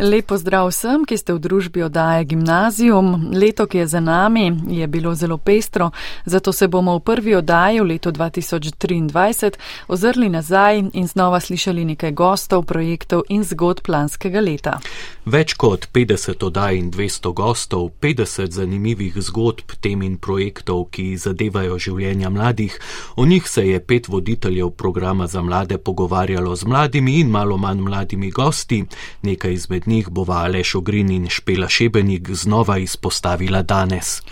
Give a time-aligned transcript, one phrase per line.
[0.00, 3.34] Lepo zdrav vsem, ki ste v družbi oddaje Gimnazijum.
[3.36, 5.90] Leto, ki je za nami, je bilo zelo pestro,
[6.24, 9.58] zato se bomo v prvi oddaji v letu 2023
[9.88, 14.78] ozrli nazaj in znova slišali nekaj gostov, projektov in zgodb planskega leta.
[15.28, 21.76] Več kot 50 oddaj in 200 gostov, 50 zanimivih zgodb, tem in projektov, ki zadevajo
[21.76, 22.72] življenja mladih.
[23.20, 27.84] O njih se je pet voditeljev programa za mlade pogovarjalo z mladimi in malo manj
[27.84, 28.80] mladimi gosti.
[29.28, 34.22] Nekaj izmed njih bova Aleš Ogrin in Špela Šebenik znova izpostavila danes.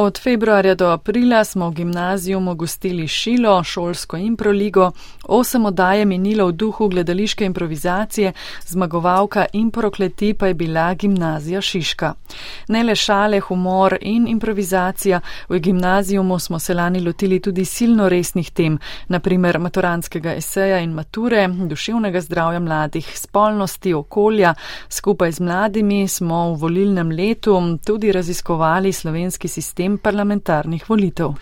[0.00, 4.92] Od februarja do aprila smo v gimnaziju gostili Šilo, šolsko improligo,
[5.24, 8.32] osem oddaje minilo v duhu gledališke improvizacije,
[8.66, 12.14] zmagovalka in prokleti pa je bila gimnazija Šiška.
[12.68, 18.50] Ne le šale, humor in improvizacija, v gimnazijumu smo se lani lotili tudi silno resnih
[18.50, 24.54] tem, naprimer maturanskega eseja in mature, duševnega zdravja mladih, spolnosti, okolja.
[24.88, 31.34] Skupaj z mladimi smo v volilnem letu tudi raziskovali slovenski sistem sistem parlamentarnih volitev.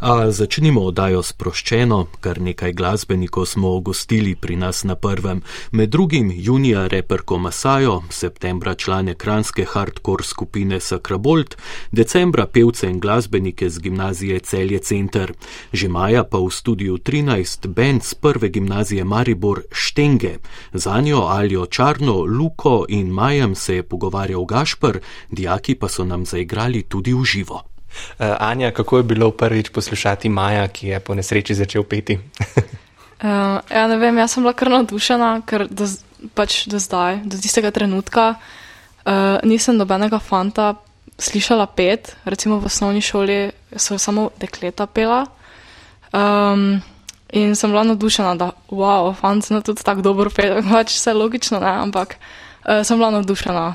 [0.00, 5.42] A začnimo oddajo sproščeno, kar nekaj glasbenikov smo ogostili pri nas na prvem.
[5.72, 11.56] Med drugim junija reperko Masajo, septembra člane kranske hardcore skupine Sakrabolt,
[11.92, 15.32] decembra pevce in glasbenike z gimnazije Celje Center,
[15.72, 20.38] že maja pa v studiu 13 band z prve gimnazije Maribor Štenge.
[20.72, 24.98] Za njo Aljo Čarno, Luko in Majem se je pogovarjal Gašpr,
[25.30, 27.70] dijaki pa so nam zaigrali tudi v živo.
[28.18, 32.14] Uh, Anja, kako je bilo prvič poslušati Maja, ki je po nesreči začel peti?
[32.16, 35.88] uh, ja, ne vem, jaz sem bila kar navdušena, ker do,
[36.34, 40.74] pač do zdaj, do tistega trenutka, uh, nisem nobenega fanta
[41.18, 42.16] slišala pet.
[42.24, 45.26] Recimo v osnovni šoli so samo dekleta pela.
[46.12, 46.80] Um,
[47.32, 51.14] in sem bila navdušena, da wow, fant se na tudi tako dobro pela, pač vse
[51.14, 53.66] logično, ne, ampak uh, sem bila navdušena.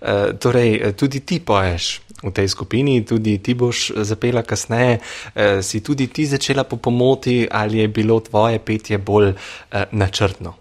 [0.00, 5.00] Uh, torej, tudi ti poješ v tej skupini, tudi ti boš zapela kasneje.
[5.34, 10.54] E, si tudi ti začela po pomoti ali je bilo tvoje petje bolj e, načrtno?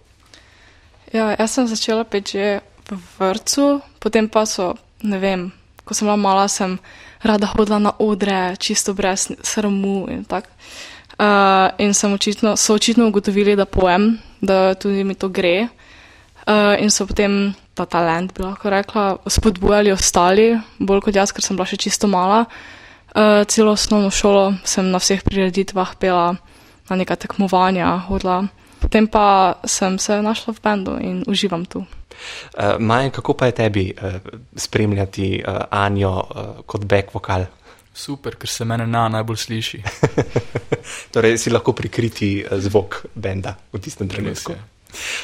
[1.14, 2.38] Ja, jaz sem začela peti
[2.90, 5.52] v vrtu, potem pa so, ne vem,
[5.86, 6.78] ko sem bila mala, sem
[7.26, 10.50] rada hodila na odre, čisto brez sramu in tako.
[11.20, 15.68] Uh, in očitno, so očitno ugotovili, da pojem, da tudi mi to gre.
[16.48, 21.46] Uh, in so potem ta talent, bi lahko rekla, spodbujali ostali, bolj kot jaz, ker
[21.46, 22.44] sem bila še čisto mala.
[23.10, 26.36] Uh, celo osnovno šolo sem na vseh prireditvah pela
[26.90, 28.44] na neka tekmovanja, hodila.
[28.80, 31.84] Potem pa sem se našla v bendu in uživam tu.
[32.54, 34.20] Uh, Maj, kako pa je tebi uh,
[34.56, 37.48] spremljati uh, Anjo uh, kot back vokal?
[37.94, 39.80] Super, ker se mene na najbolj sliši.
[41.14, 44.56] torej, si lahko prikriti zvok benda v tistem trenutku.
[44.56, 44.79] Eh,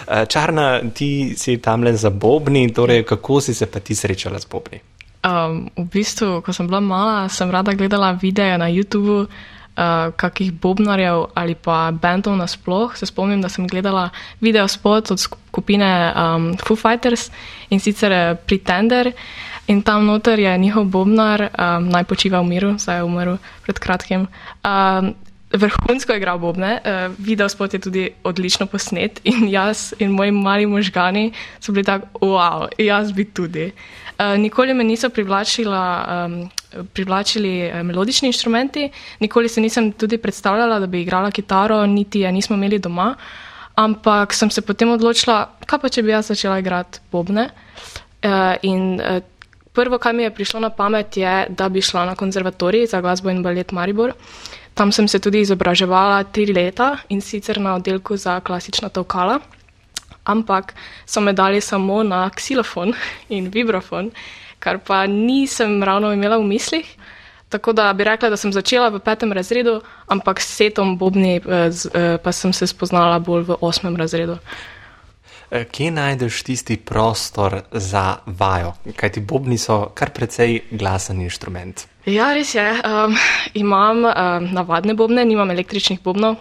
[0.06, 4.46] Čarna, ti si tam le za bobni, torej kako si se pa ti srečala z
[4.46, 4.80] bobni?
[5.26, 10.54] Um, v bistvu, ko sem bila mala, sem rada gledala videe na YouTubu uh, kakih
[10.54, 12.94] bobnarjev ali pa bendov nasploh.
[12.94, 14.10] Se spomnim, da sem gledala
[14.42, 17.32] video spot od skupine um, Foo Fighters
[17.70, 19.12] in sicer Pretender.
[19.68, 23.80] In tam noter je njihov bobnar, um, naj počiva v miru, zdaj je umrl pred
[23.82, 24.28] kratkim.
[24.62, 25.16] Um,
[25.58, 30.66] vrhunsko igral Bobne, uh, video spot je tudi odlično posnet in jaz in moji mali
[30.66, 33.72] možgani so bili tako, wow, jaz bi tudi.
[34.20, 36.50] Uh, nikoli me niso um,
[36.94, 38.90] privlačili uh, melodični inštrumenti,
[39.20, 43.16] nikoli se nisem tudi predstavljala, da bi igrala kitaro, niti je nismo imeli doma,
[43.76, 47.50] ampak sem se potem odločila, kaj pa če bi jaz začela igrati Bobne.
[48.24, 49.22] Uh, in uh,
[49.74, 53.30] prvo, kar mi je prišlo na pamet, je, da bi šla na konzervatorij za glasbo
[53.30, 54.10] in balet Maribor.
[54.10, 59.40] Uh, Tam sem se tudi izobraževala tri leta in sicer na oddelku za klasična tokala,
[60.26, 60.74] ampak
[61.06, 62.92] so me dali samo na ksilofon
[63.30, 64.12] in vibrofon,
[64.60, 66.96] kar pa nisem ravno imela v mislih.
[67.50, 69.80] Tako da bi rekla, da sem začela v petem razredu,
[70.12, 74.38] ampak s setom bobni eh, eh, pa sem se spoznala bolj v osmem razredu.
[75.52, 78.74] Eh, kje najdeš tisti prostor za vajo?
[78.96, 81.86] Kaj ti bobni so kar precej glasen inštrument?
[82.06, 82.66] Ja, res je.
[82.86, 83.16] Um,
[83.54, 86.36] imam um, navadne bobne, nimam električnih bobnov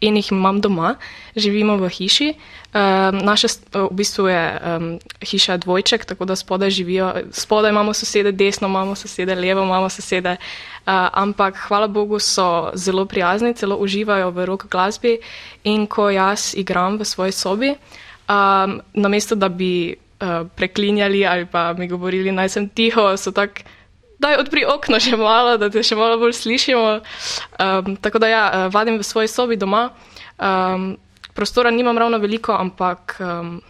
[0.00, 0.96] in jih imam doma.
[1.36, 2.32] Živimo v hiši.
[2.72, 7.12] Um, naša v bistvu je um, hiša dvojček, tako da spodaj živijo.
[7.32, 10.30] Spodaj imamo sosede, desno imamo sosede, levo imamo sosede.
[10.32, 15.18] Uh, ampak hvala Bogu so zelo prijazni, celo uživajo v rock glasbi.
[15.64, 17.74] In ko jaz igram v svoji sobi,
[18.28, 23.68] um, namesto da bi uh, preklinjali ali pa mi govorili, naj sem tiho, so tako
[24.22, 26.90] daj odpri okno še malo, da te še malo bolj slišimo.
[27.58, 29.90] Um, tako da ja, eh, vadim v svoji sobi doma.
[30.38, 30.96] Um,
[31.34, 33.60] prostora nimam ravno veliko, ampak, um,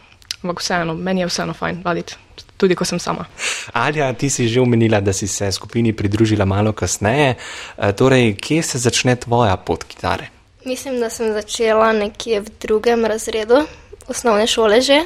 [0.43, 2.17] ampak vseeno, meni je vseeno fajn vaditi,
[2.57, 3.27] tudi ko sem sama.
[3.73, 7.35] Alja, ti si že omenila, da si se skupini pridružila malo kasneje.
[7.35, 10.31] E, torej, kje se začne tvoja pot kitare?
[10.65, 13.67] Mislim, da sem začela nekje v drugem razredu
[14.09, 15.03] osnovne šole že.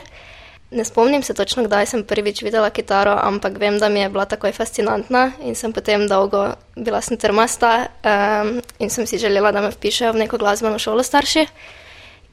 [0.71, 4.25] Ne spomnim se točno, kdaj sem prvič videla kitaro, ampak vem, da mi je bila
[4.27, 9.63] takoj fascinantna in sem potem dolgo bila sem trmasta um, in sem si želela, da
[9.63, 11.47] me vpišejo v neko glasbeno šolo starši.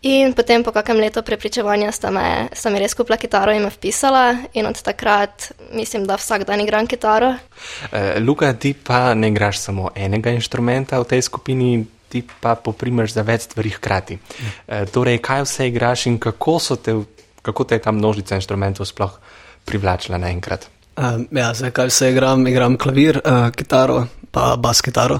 [0.03, 3.71] In potem po kakem letu prepričevanja sta, me, sta mi res kupila kitaro in me
[3.71, 7.29] vpisala in od takrat mislim, da vsak dan igram kitaro.
[7.31, 13.15] Uh, Luka, ti pa ne igraš samo enega inštrumenta v tej skupini, ti pa poprimeš
[13.15, 14.19] za več stvari hkrati.
[14.19, 16.99] Uh, torej, kaj vse igraš in kako so te
[17.43, 19.19] kako te je ta množica inštrumentov sploh
[19.67, 20.69] privlačila naenkrat?
[20.95, 25.19] Um, ja, zdaj kaj se igram, igram klavir, uh, kitaro, pa bas kitaro.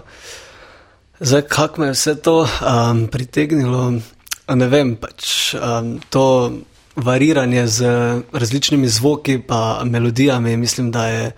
[1.20, 3.94] Zdaj, kako me je vse to um, pritegnilo,
[4.48, 6.26] ne vem, pač um, to
[6.96, 7.80] variranje z
[8.32, 11.32] različnimi zvoki in melodijami, mislim, da je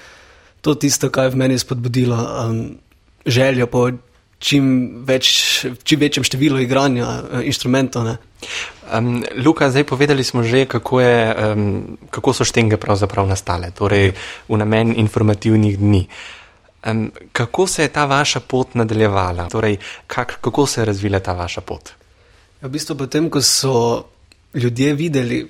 [0.62, 2.78] to tisto, kar je v meni spodbudilo um,
[3.26, 3.92] željo po
[4.40, 4.66] čim,
[5.06, 8.18] več, čim večjem številu igranja uh, inštrumentov.
[8.92, 14.14] Um, Luka, zdaj povedali smo že, kako, je, um, kako so štenge pravzaprav nastale, torej
[14.50, 16.04] v namen informativnih dni.
[16.86, 21.34] Um, kako se je ta vaša pot nadaljevala, torej kak, kako se je razvila ta
[21.34, 22.05] vaša pot?
[22.62, 24.06] Ja, v bistvu potem, ko so
[24.56, 25.44] ljudje videli,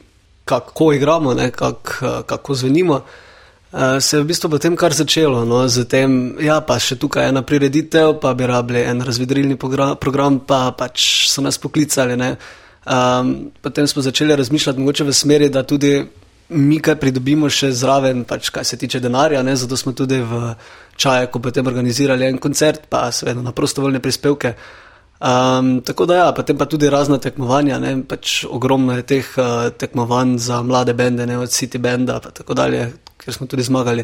[0.46, 5.46] kako igramo, ne, kak, kako zvenimo, uh, se je v bistvu potem kar začelo.
[5.46, 10.72] No, zatem, ja, pa še tukaj ena prireditev, pa bi rabili en razvedrilni program, pa
[10.78, 12.18] pač so nas poklicali.
[12.18, 12.36] Ne.
[12.86, 15.98] Um, potem smo začeli razmišljati mogoče v smeri, da tudi
[16.50, 19.42] mi kaj pridobimo še zraven, pač kar se tiče denarja.
[19.44, 19.56] Ne?
[19.58, 20.54] Zato smo tudi v
[20.96, 24.54] Čajku potem organizirali en koncert, pa seveda na prostovoljne prispevke.
[25.15, 30.38] Um, tako da ja, potem pa tudi razna tekmovanja, pač ogromno je teh uh, tekmovanj
[30.38, 34.03] za mlade bende, ne od City Benda in tako dalje, ker smo tudi zmagali.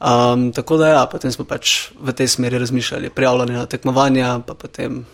[0.00, 4.54] Um, tako da ja, potem smo pač v tej smeri razmišljali, prijavljali na tekmovanja, pa
[4.54, 5.04] potem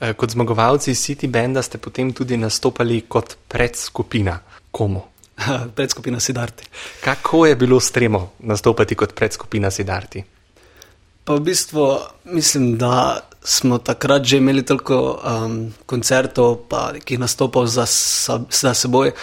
[0.00, 4.38] Eh, kot zmagovalci City Benda ste potem tudi nastopali kot predskupina.
[4.70, 5.02] Komu?
[5.76, 6.64] predskupina Sidarti.
[7.04, 10.24] Kako je bilo stremo nastopati kot predskupina Sidarti?
[11.24, 17.70] Pa v bistvu mislim, da smo takrat že imeli toliko um, koncertov, pa nekih nastopov
[17.70, 17.86] za,
[18.50, 19.14] za seboj,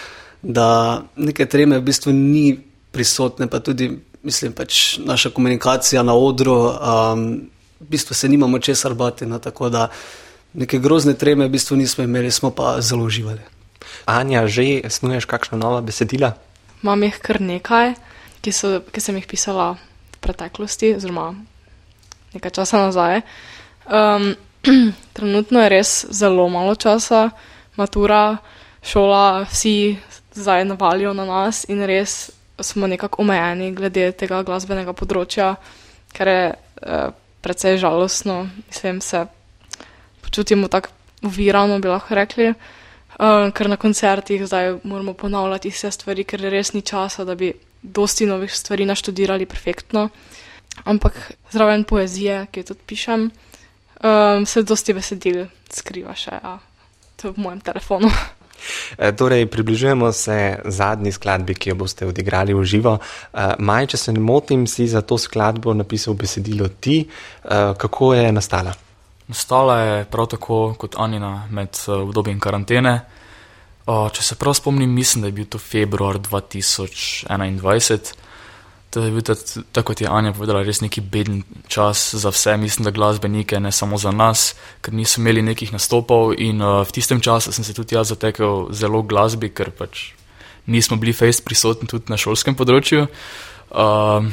[0.42, 2.56] da neke treme v bistvu ni
[2.92, 3.92] prisotne, pa tudi
[4.24, 7.44] mislim, pač naša komunikacija na odru, um,
[7.80, 9.26] v bistvu se nimamo česar bati.
[9.26, 9.88] No, tako da
[10.54, 13.44] neke grozne treme v bistvu nismo imeli, smo pa zelo uživali.
[14.08, 16.32] Anja, že snuješ kakšno nova besedila?
[16.82, 17.94] Imam jih kar nekaj,
[18.40, 21.34] ki, so, ki sem jih pisala v preteklosti, oziroma
[22.32, 23.20] nekaj časa nazaj.
[23.84, 24.34] Um,
[25.16, 27.30] trenutno je res zelo malo časa,
[27.76, 28.36] matura,
[28.84, 29.96] šola, vsi
[30.34, 35.54] zdaj navalijo na nas in res smo nekako omejeni glede tega glasbenega področja,
[36.14, 37.10] kar je uh,
[37.44, 39.26] precej žalostno, mislim, se
[40.22, 40.88] počutimo tako
[41.24, 46.72] uvirano, bi lahko rekli, uh, ker na koncertih zdaj moramo ponavljati vse stvari, ker res
[46.72, 47.52] ni časa, da bi
[47.82, 50.08] dosti novih stvari naštudirali perfektno.
[50.84, 51.18] Ampak
[51.52, 53.28] zraven poezije, ki jo tudi pišem,
[54.04, 56.58] um, se dosti besedil skriva še ja,
[57.24, 58.12] v mojem telefonu.
[58.96, 62.94] E, torej, približujemo se zadnji skladbi, ki jo boste odigrali v živo.
[62.96, 67.02] E, Maj, če se ne motim, si za to skladbo napisal besedilo ti.
[67.04, 68.72] E, kako je nastala?
[69.28, 72.94] Nastala je prav tako kot Anina med obdobjem karantene.
[73.84, 78.14] Če se prav spomnim, mislim, da je bil to februar 2021.
[78.94, 79.22] To je bil,
[79.74, 83.72] tako kot je Anja povedala, res neki beden čas za vse, mislim, da glasbenike, ne
[83.74, 84.52] samo za nas,
[84.86, 86.36] ker niso imeli nekih nastopov.
[86.38, 90.12] In uh, v tistem času sem se tudi jaz zatekel zelo glasbi, ker pač
[90.70, 93.08] nismo bili face prisotni tudi na šolskem področju.
[93.74, 94.30] Uh,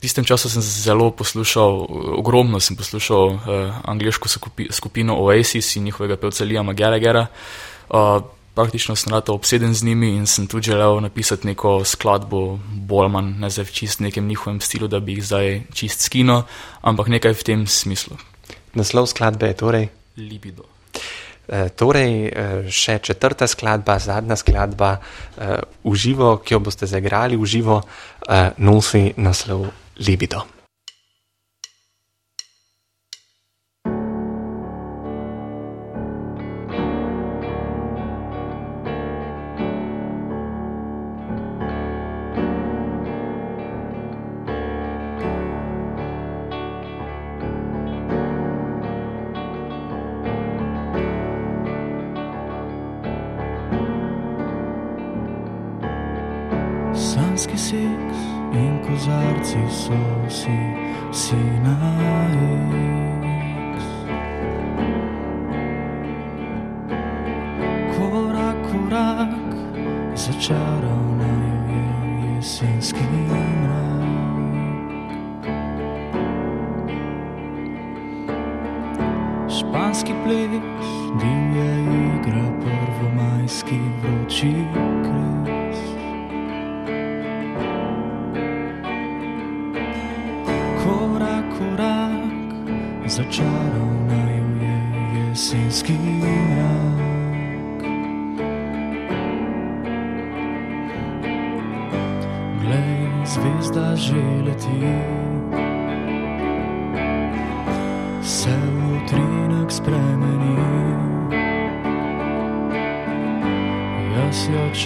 [0.00, 1.84] V tistem času sem zelo poslušal,
[2.16, 3.40] ogromno sem poslušal uh,
[3.84, 4.32] angliško
[4.72, 7.26] skupino Oasis in njihovega pevca Liama Gallaghera.
[7.92, 13.04] Uh, praktično sem rado obseden z njimi in sem tudi želel napisati neko skladbo, bolj
[13.04, 16.42] ali manj ne za čist nekem njihovem stilu, da bi jih zdaj čist skino,
[16.80, 18.16] ampak nekaj v tem smislu.
[18.74, 20.64] Naslov skladbe je torej Libido.
[21.50, 22.30] E, torej,
[22.70, 28.40] še četrta skladba, zadnja skladba e, v živo, ki jo boste zaigrali v živo, e,
[28.62, 29.66] nosi naslov
[29.98, 30.44] libido.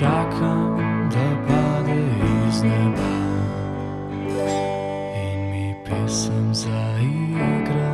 [0.05, 0.77] Čakam,
[1.13, 2.03] da pade
[2.49, 3.13] iz neba
[5.25, 7.94] in mi pesem zaigra.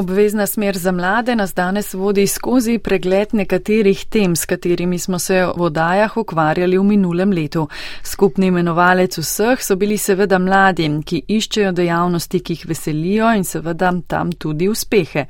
[0.00, 5.44] Obvezna smer za mlade nas danes vodi skozi pregled nekaterih tem, s katerimi smo se
[5.56, 7.66] v odajah ukvarjali v minulem letu.
[8.02, 13.92] Skupni imenovalec vseh so bili seveda mladi, ki iščejo dejavnosti, ki jih veselijo in seveda
[14.08, 15.26] tam tudi uspehe.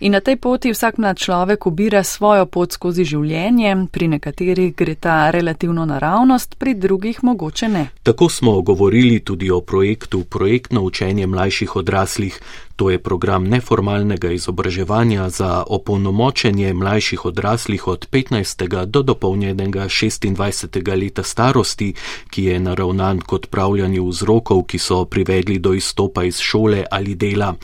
[0.00, 4.94] In na tej poti vsak mlad človek ubira svojo pot skozi življenje, pri nekaterih gre
[4.94, 7.84] ta relativno naravnost, pri drugih mogoče ne.
[8.02, 12.40] Tako smo govorili tudi o projektu Projektno učenje mlajših odraslih.
[12.76, 18.86] To je program neformalnega izobraževanja za opolnomočenje mlajših odraslih od 15.
[18.86, 20.98] do dopolnjenega 26.
[20.98, 21.94] leta starosti,
[22.30, 27.54] ki je naravnan k odpravljanju vzrokov, ki so privedli do izstopa iz šole ali dela.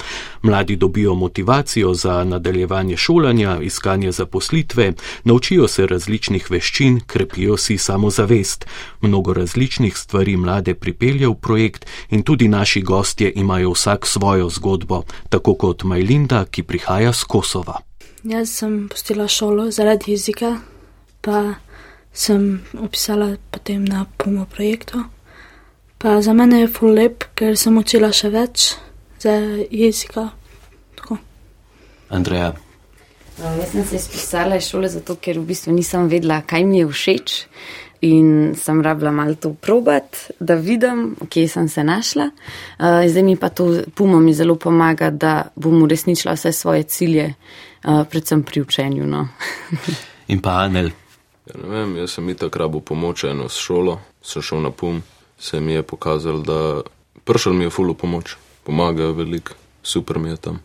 [0.42, 4.92] Mladi dobijo motivacijo za nadaljevanje šolanja, iskanje zaposlitve,
[5.24, 8.66] naučijo se različnih veščin, krepijo si samozavest.
[9.00, 14.99] Mnogo različnih stvari mlade pripelje v projekt in tudi naši gostje imajo vsak svojo zgodbo
[15.28, 17.80] tako kot Majlinda, ki prihaja z Kosova.
[18.24, 20.58] Jaz sem postila šolo zaradi jezika,
[21.20, 21.54] pa
[22.12, 25.04] sem opisala potem na pomo projektu.
[25.98, 28.74] Pa za mene je full lep, ker sem učila še več
[29.20, 29.36] za
[29.70, 30.30] jezika.
[30.96, 31.18] Tako.
[32.08, 32.54] Andreja.
[33.40, 36.80] No, jaz sem se izpisala iz šole zato, ker v bistvu nisem vedela, kaj mi
[36.80, 37.36] je všeč.
[38.00, 42.30] In sem rabila malo to probat, da vidim, kje sem se našla.
[42.78, 47.34] Uh, zdaj mi pa to pumo mi zelo pomaga, da bom uresničila vse svoje cilje,
[47.84, 49.06] uh, predvsem pri učenju.
[49.06, 49.28] No.
[50.32, 50.90] In pa Anel.
[51.46, 55.02] Ja, ne vem, jaz sem itak rabo pomoč eno s šolo, sem šel na pum,
[55.38, 56.80] se mi je pokazal, da
[57.24, 59.52] pršal mi je fulu pomoč, pomagajo veliko,
[59.82, 60.60] super mi je tam.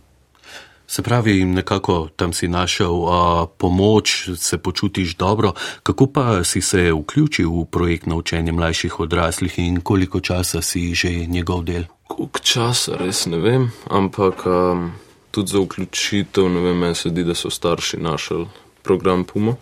[0.87, 5.53] Se pravi, nekako tam si našel a, pomoč, se počutiš dobro.
[5.83, 10.93] Kako pa si se vključil v projekt na učenje mlajših odraslih in koliko časa si
[10.93, 11.83] že njegov del?
[12.07, 14.91] Koliko časa, res ne vem, ampak um,
[15.31, 18.45] tudi za vključitev, ne vem, meni se zdi, da so starši našli
[18.83, 19.55] program Puma.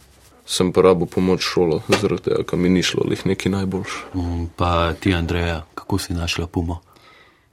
[0.45, 3.99] Sem pa rabo pomoč šolo, zaradi tega, ker mi ni šlo lih neki najboljši.
[4.13, 6.81] Mm, Pa ti, Andreja, kako si našla Pumo?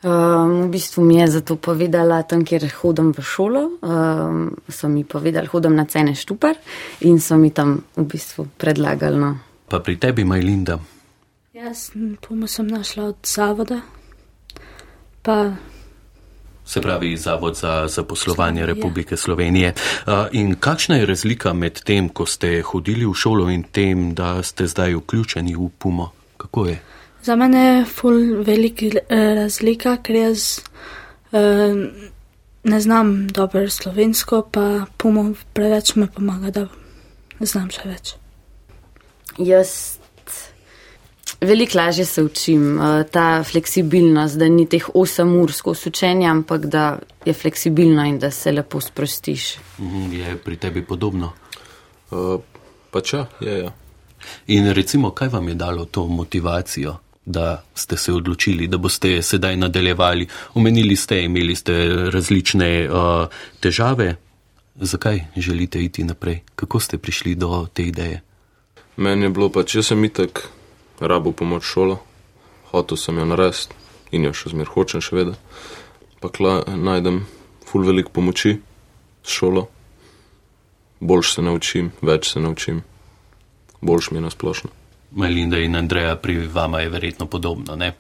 [0.01, 5.05] Um, v bistvu mi je zato povedala, tam, kjer hodim v šolo, um, so mi
[5.05, 6.57] povedali, hodim na cene štupar
[7.05, 9.21] in so mi tam v bistvu predlagali.
[9.21, 9.37] No.
[9.69, 10.79] Pa pri tebi, Majlinda.
[11.53, 11.93] Jaz
[12.25, 13.83] pomo sem našla od zavoda,
[15.21, 15.53] pa
[16.71, 18.67] Se pravi, Zavod za zaposlovanje Ja.
[18.67, 19.75] Republike Slovenije.
[20.07, 24.43] A, In kakšna je razlika med tem, ko ste hodili v šolo in tem, da
[24.43, 26.13] ste zdaj vključeni v Pumo?
[26.37, 26.79] Kako je?
[27.23, 30.61] Za mene je full velika eh, razlika, ker jaz
[31.33, 31.75] eh,
[32.63, 36.67] ne znam dobro slovensko, pa pomo preveč me pomaga, da
[37.41, 38.15] znam še več.
[39.39, 40.01] Jaz
[41.41, 46.67] veliko lažje se učim, uh, ta fleksibilnost, da ni teh 8 ur skozi učenje, ampak
[46.67, 49.57] da je fleksibilno in da se lepo sprostiš.
[49.79, 51.33] Mhm, Je pri tebi podobno?
[52.11, 52.41] Uh,
[52.91, 53.73] pač ja, je, ja.
[54.47, 59.57] In recimo, kaj vam je dalo to motivacijo, da ste se odločili, da boste sedaj
[59.57, 60.27] nadaljevali?
[60.55, 63.29] Omenili ste, imeli ste različne uh,
[63.61, 64.17] težave.
[64.75, 66.41] Zakaj želite iti naprej?
[66.55, 68.23] Kako ste prišli do te ideje?
[68.97, 70.49] Meni je bilo pač, jaz sem itak
[71.01, 71.99] rabo pomoč šolo,
[72.71, 73.77] hotel sem jo narediti
[74.13, 75.39] in jo še zmer hočem še vedeti.
[76.21, 77.23] Pa kla, najdem
[77.65, 78.59] ful velik pomoči
[79.23, 79.69] s šolo,
[81.01, 82.83] boljš se naučim, več se naučim,
[83.81, 84.80] boljš mi je nasplošno.
[85.13, 87.93] Melinda in Andreja, pri vama je verjetno podobno, ne?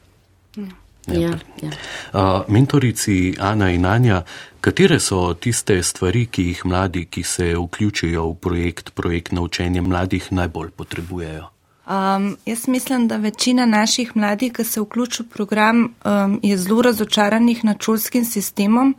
[1.07, 1.31] Ja,
[1.62, 1.70] ja.
[2.12, 4.23] Uh, mentorici Ana in Anja,
[4.61, 9.81] katere so tiste stvari, ki jih mladi, ki se vključijo v projekt, projekt na učenje
[9.81, 11.49] mladih, najbolj potrebujejo?
[11.90, 16.83] Um, jaz mislim, da večina naših mladih, ki se vključijo v program, um, je zelo
[16.83, 18.94] razočaranih nad šolskim sistemom,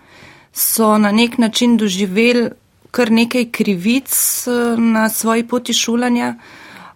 [0.54, 2.50] so na nek način doživeli
[2.92, 4.12] kar nekaj krivic
[4.48, 6.36] uh, na svoji poti šolanja,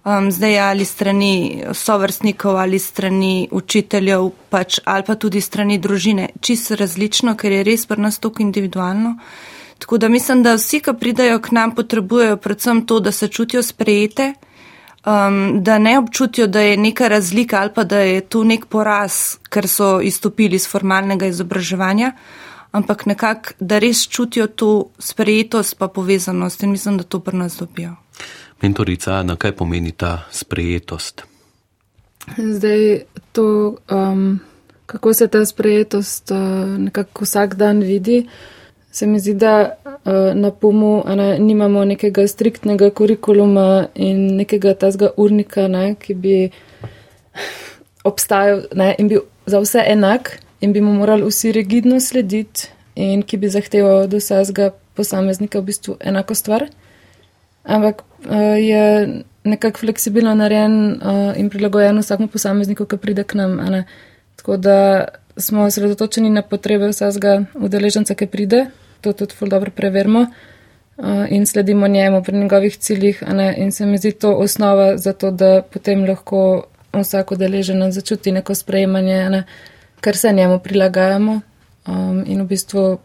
[0.05, 6.29] um, zdaj ali strani sovrstnikov ali strani učiteljev, pač, ali pa tudi strani družine.
[6.41, 9.17] Čisto različno, ker je res pri nas toliko individualno.
[9.79, 13.63] Tako da mislim, da vsi, ki pridajo k nam, potrebujejo predvsem to, da se čutijo
[13.63, 14.33] sprejete,
[15.05, 19.37] um, da ne občutijo, da je neka razlika ali pa da je tu nek poraz,
[19.49, 22.13] ker so izstopili iz formalnega izobraževanja,
[22.71, 27.57] ampak nekako, da res čutijo to sprejetost pa povezanost in mislim, da to pri nas
[27.59, 28.04] dobijo.
[28.65, 31.21] Mentorica Ana, kaj pomeni ta sprejetost?
[32.37, 34.39] Zdaj, to, um,
[34.85, 36.37] kako se ta sprejetost uh,
[36.79, 38.23] nekako vsak dan vidi,
[38.91, 45.11] se mi zdi, da uh, na PUM-u ne, nimamo nekega striktnega kurikuluma in nekega tazga
[45.17, 46.37] urnika, ne, ki bi
[48.03, 53.21] obstajal ne, in bil za vse enak in bi mu morali vsi rigidno slediti in
[53.21, 56.65] ki bi zahteval od vsega posameznika v bistvu enako stvar.
[57.65, 59.09] Ampak uh, je
[59.43, 63.59] nekako fleksibilno narejen uh, in prilagojen vsakmu posamezniku, ki pride k nam.
[64.35, 65.05] Tako da
[65.37, 68.65] smo osredotočeni na potrebe vsakega udeleženca, ki pride,
[69.01, 73.23] to tudi ful dobro preverimo uh, in sledimo njemu pri njegovih ciljih.
[73.57, 78.55] In se mi zdi to osnova za to, da potem lahko vsak udeleženec začuti neko
[78.55, 79.43] sprejemanje, ne,
[80.01, 81.41] kar se njemu prilagajamo.
[81.87, 82.97] Um, in v bistvu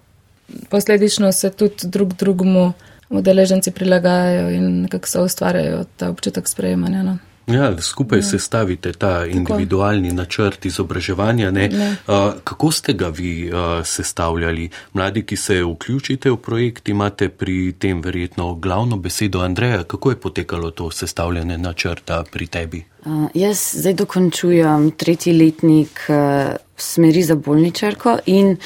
[0.68, 2.72] posledično se tudi drug drugemu
[3.10, 7.02] udeleženci prilagajajo in nekako se ustvarjajo ta občutek sprejemanja.
[7.02, 7.18] No.
[7.46, 8.22] Ja, skupaj ja.
[8.22, 11.50] sestavite ta individualni načrt izobraževanja.
[11.50, 11.68] Ne?
[11.72, 11.90] Ja.
[11.90, 14.68] Uh, kako ste ga vi uh, sestavljali?
[14.92, 19.82] Mladi, ki se vključite v projekt, imate pri tem verjetno glavno besedo Andreja.
[19.84, 22.84] Kako je potekalo to sestavljanje načrta pri tebi?
[23.04, 28.56] Uh, jaz zdaj dokončujem tretji letnik uh, smeri za bolničarko in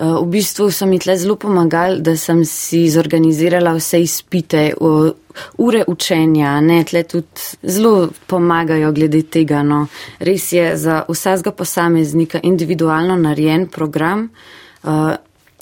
[0.00, 4.62] v bistvu so mi tle zelo pomagali, da sem si zorganizirala vse izpite,
[5.58, 9.62] ure učenja, ne, tle tudi zelo pomagajo glede tega.
[9.62, 9.86] No.
[10.18, 14.30] Res je za vsakega posameznika individualno narejen program
[14.82, 15.12] uh,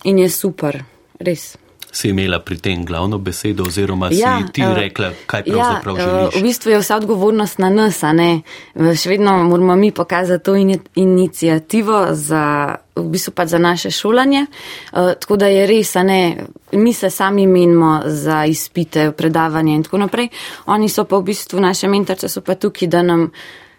[0.05, 0.85] in je super,
[1.19, 1.57] res
[1.93, 6.03] si imela pri tem glavno besedo, oziroma ja, si ti uh, rekla, kaj pravzaprav ja,
[6.05, 6.35] želiš?
[6.35, 8.43] V bistvu je vsa odgovornost na nas, ne?
[8.77, 14.47] Še vedno moramo mi pokazati to in, inicijativo za, v bistvu pa za naše šolanje.
[14.93, 19.99] Uh, tako da je res, ne, mi se sami menimo za izpite, predavanje in tako
[19.99, 20.29] naprej.
[20.67, 23.31] Oni so pa v bistvu naše mentorce, so pa tukaj, da nam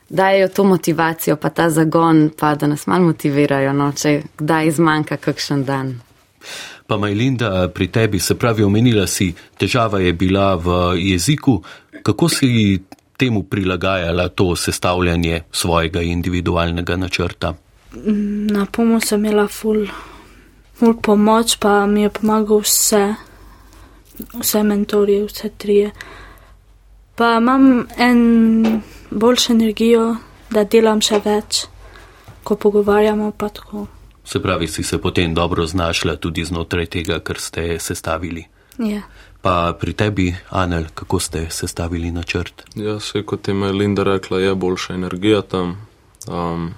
[0.10, 5.18] dajo to motivacijo, pa ta zagon, pa da nas malo motivirajo, no, če kdaj zmanjka
[5.18, 5.94] kakšen dan.
[6.90, 11.62] Pa Majlinda, pri tebi se pravi, omenila si, težava je bila v jeziku.
[12.04, 12.80] Kako si
[13.18, 17.54] temu prilagajala to sestavljanje svojega individualnega načrta?
[17.94, 19.88] Na pomoč sem imela ful,
[20.78, 23.16] ful pomoč, pa mi je pomagal vse,
[24.38, 25.92] vse mentorje, vse trije.
[27.16, 30.16] Pa imam en boljšo energijo,
[30.50, 31.66] da delam še več,
[32.44, 33.88] ko pogovarjamo pa tako.
[34.24, 38.46] Se pravi, si se potem dobro znašla tudi znotraj tega, kar ste sestavili.
[38.78, 39.02] Ja.
[39.42, 42.64] Pa pri tebi, Anel, kako ste sestavili načrt?
[42.76, 45.78] Ja, se kot je Melinda rekla, je boljša energija tam.
[46.28, 46.74] Um,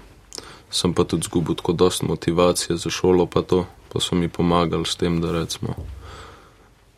[0.72, 4.86] sem pa tudi zgubil tako dost motivacije za šolo, pa to, pa so mi pomagali
[4.86, 5.76] s tem, da recimo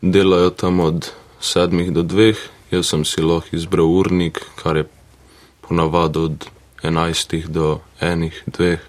[0.02, 1.10] delajo tam od
[1.40, 2.38] sedmih do dveh,
[2.70, 4.88] jaz sem si lahko izbral urnik, kar je
[5.60, 6.46] ponavadi od
[6.82, 8.80] enajstih do enih, dveh.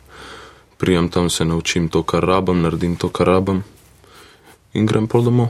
[0.78, 3.64] Prijem tam, se naučim to, kar rabim, naredim to, kar rabim
[4.74, 5.50] in grem pol domov.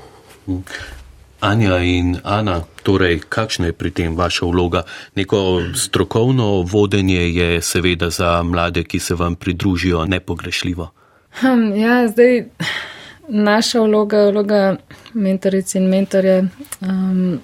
[1.45, 4.83] Anja in Ana, torej, kakšna je pri tem vaša vloga?
[5.15, 10.89] Neko strokovno vodenje je seveda za mlade, ki se vam pridružijo, nepogrešljivo.
[11.39, 12.45] Hm, ja, zdaj
[13.29, 14.77] naša vloga, vloga
[15.13, 16.47] mentoric in mentorje.
[16.81, 17.39] Um,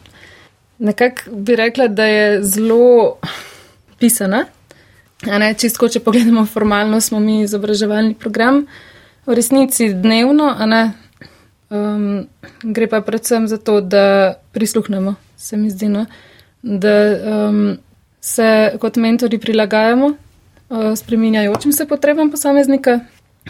[0.81, 3.17] Nekako bi rekla, da je zelo
[3.99, 4.45] pisana,
[5.21, 8.63] Ne, čisto, če pogledamo formalno, smo mi izobraževalni program,
[9.27, 10.79] v resnici dnevno, ne,
[11.71, 12.27] um,
[12.63, 16.05] gre pa predvsem za to, da prisluhnemo, se mi zdi, no,
[16.61, 16.95] da
[17.47, 17.77] um,
[18.21, 20.05] se kot mentori prilagajamo
[20.69, 22.99] uh, spreminjajočim se potrebam posameznika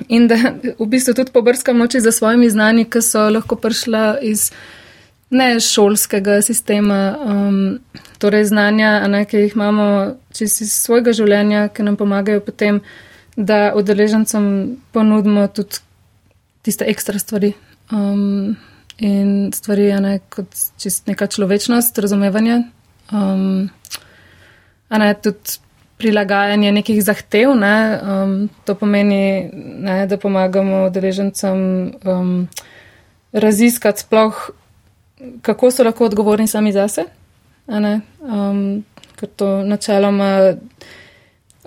[0.08, 0.36] in da
[0.80, 4.52] v bistvu tudi pobrskamo oči za svojimi znani, ki so lahko prišla iz
[5.32, 7.80] ne šolskega sistema, um,
[8.20, 12.82] torej znanja, ne, ki jih imamo čisto iz svojega življenja, ki nam pomagajo potem,
[13.36, 15.80] da udeležencem ponudimo tudi
[16.62, 17.54] tiste ekstra stvari.
[17.92, 18.56] Um,
[18.98, 22.64] in stvari je ne, kot čist neka človečnost, razumevanje.
[23.12, 23.70] Um,
[24.90, 25.60] ne tudi
[26.02, 31.60] prilagajanje nekih zahtev, ne, um, to pomeni, ne, da pomagamo udeležencem
[32.06, 32.48] um,
[33.32, 34.50] raziskati sploh
[35.42, 37.06] kako so lahko odgovorni sami zase.
[37.68, 38.84] Um,
[39.16, 40.54] ker to načeloma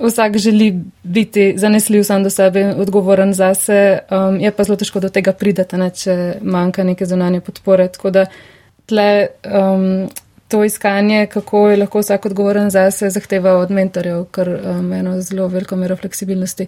[0.01, 5.09] vsak želi biti zanesljiv sam do sebe, odgovoren zase, um, je pa zelo težko do
[5.09, 7.89] tega prideti, ne, če manjka neke zunanje podpore.
[7.89, 8.27] Tako da
[8.87, 10.09] tle um,
[10.49, 15.49] to iskanje, kako je lahko vsak odgovoren zase, zahteva od mentorjev, kar um, eno zelo
[15.49, 16.67] veliko mero fleksibilnosti.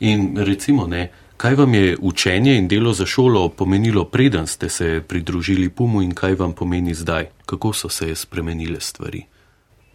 [0.00, 1.08] In recimo ne.
[1.38, 6.14] Kaj vam je učenje in delo za šolo pomenilo, preden ste se pridružili Pumu in
[6.14, 7.26] kaj vam pomeni zdaj?
[7.46, 9.22] Kako so se spremenile stvari?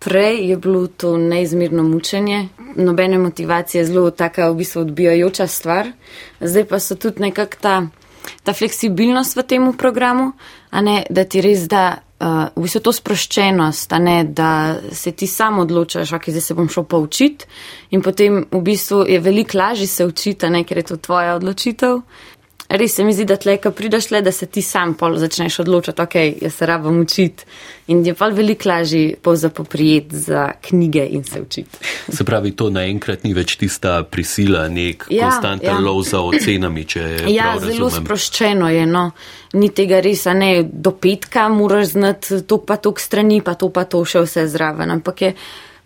[0.04, 5.88] Prej je bilo to neizmerno mučenje, nobene motivacije, zelo taka v bistvu odbijajoča stvar.
[6.42, 7.88] Zdaj pa so tudi nekak ta,
[8.44, 10.32] ta fleksibilnost v tem programu,
[10.70, 11.86] a ne da ti res da
[12.20, 16.58] uh, v bistvu to sproščenost, a ne da se ti sam odločaš, ok, zdaj se
[16.58, 17.46] bom šel poučiti
[17.96, 22.02] in potem v bistvu je veliko lažje se učiti, ne ker je to tvoja odločitev.
[22.74, 25.60] Res se mi zdi, da tle, ko prideš le, da se ti sam pol začneš
[25.62, 27.46] odločati, ok, jaz se rabim učiti.
[27.94, 31.78] In je pa veliko lažje pozapoprijeti za knjige in se učiti.
[32.10, 35.80] Se pravi, to naenkrat ni več tista prisila, nek ja, konstanten ja.
[35.86, 37.34] lov za ocenami, če je.
[37.36, 39.04] Ja, zelo sproščeno je, no.
[39.54, 43.70] Ni tega res, a ne do petka moraš znati to pa to strani, pa to
[43.70, 44.98] pa to še vse zraven.
[44.98, 45.36] Ampak je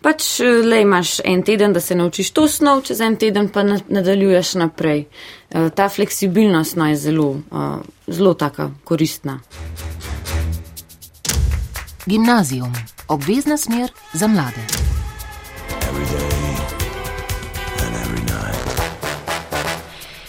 [0.02, 4.54] pač le imaš en teden, da se naučiš to snov, čez en teden pa nadaljuješ
[4.54, 5.04] naprej.
[5.50, 9.40] Eh, ta fleksibilnost no, je zelo, eh, zelo taka koristna.
[12.06, 12.72] Gimnazijum,
[13.08, 14.77] obvezna smer za mlade.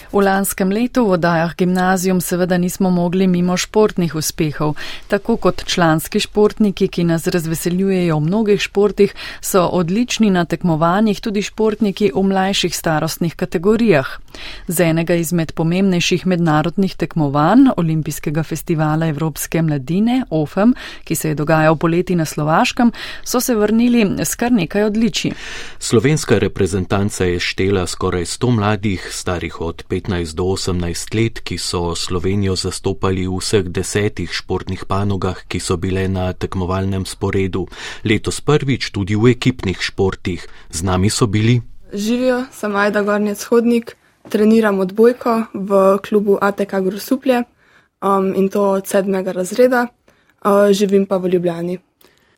[0.09, 4.73] V lanskem letu v oddajah gimnazijum seveda nismo mogli mimo športnih uspehov.
[5.07, 11.41] Tako kot članski športniki, ki nas razveseljujejo v mnogih športih, so odlični na tekmovanjih tudi
[11.45, 14.07] športniki v mlajših starostnih kategorijah.
[14.67, 21.75] Z enega izmed pomembnejših mednarodnih tekmovanj Olimpijskega festivala Evropske mladine, OFEM, ki se je dogajal
[21.75, 22.91] poleti na Slovaškem,
[23.23, 25.31] so se vrnili s kar nekaj odličij.
[25.79, 31.57] Slovenska reprezentanca je štela skoraj 100 mladih, starih od 15 15 do 18 let, ki
[31.61, 37.69] so Slovenijo zastopali v vseh desetih športnih panogah, ki so bile na tekmovalnem sporedu,
[38.01, 40.41] letos prvič tudi v ekipnih športih.
[40.73, 41.61] Z nami so bili.
[41.93, 43.93] Živijo, sem Ajda Gornec Hodnik,
[44.25, 47.45] treniram odbojko v klubu ATK Grosuplje
[48.01, 49.93] um, in to od sedmega razreda,
[50.41, 51.77] uh, živim pa v Ljubljani.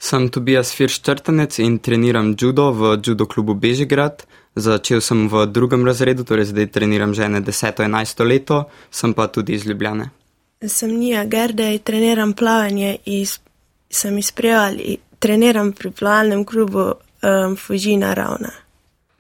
[0.02, 4.28] Sem Tobias Firštrtenec in treniram judo v judo klubu Bežigrad.
[4.56, 9.56] Začel sem v drugem razredu, torej zdaj treniram že ne 10-11 leto, sem pa tudi
[9.56, 10.12] iz Ljubljane.
[10.68, 13.26] Sem Nija Gerdej, treniram plavanje in
[13.90, 18.52] sem iz Prijali, treniram pri plavalnem klubu um, Fujina Ravna.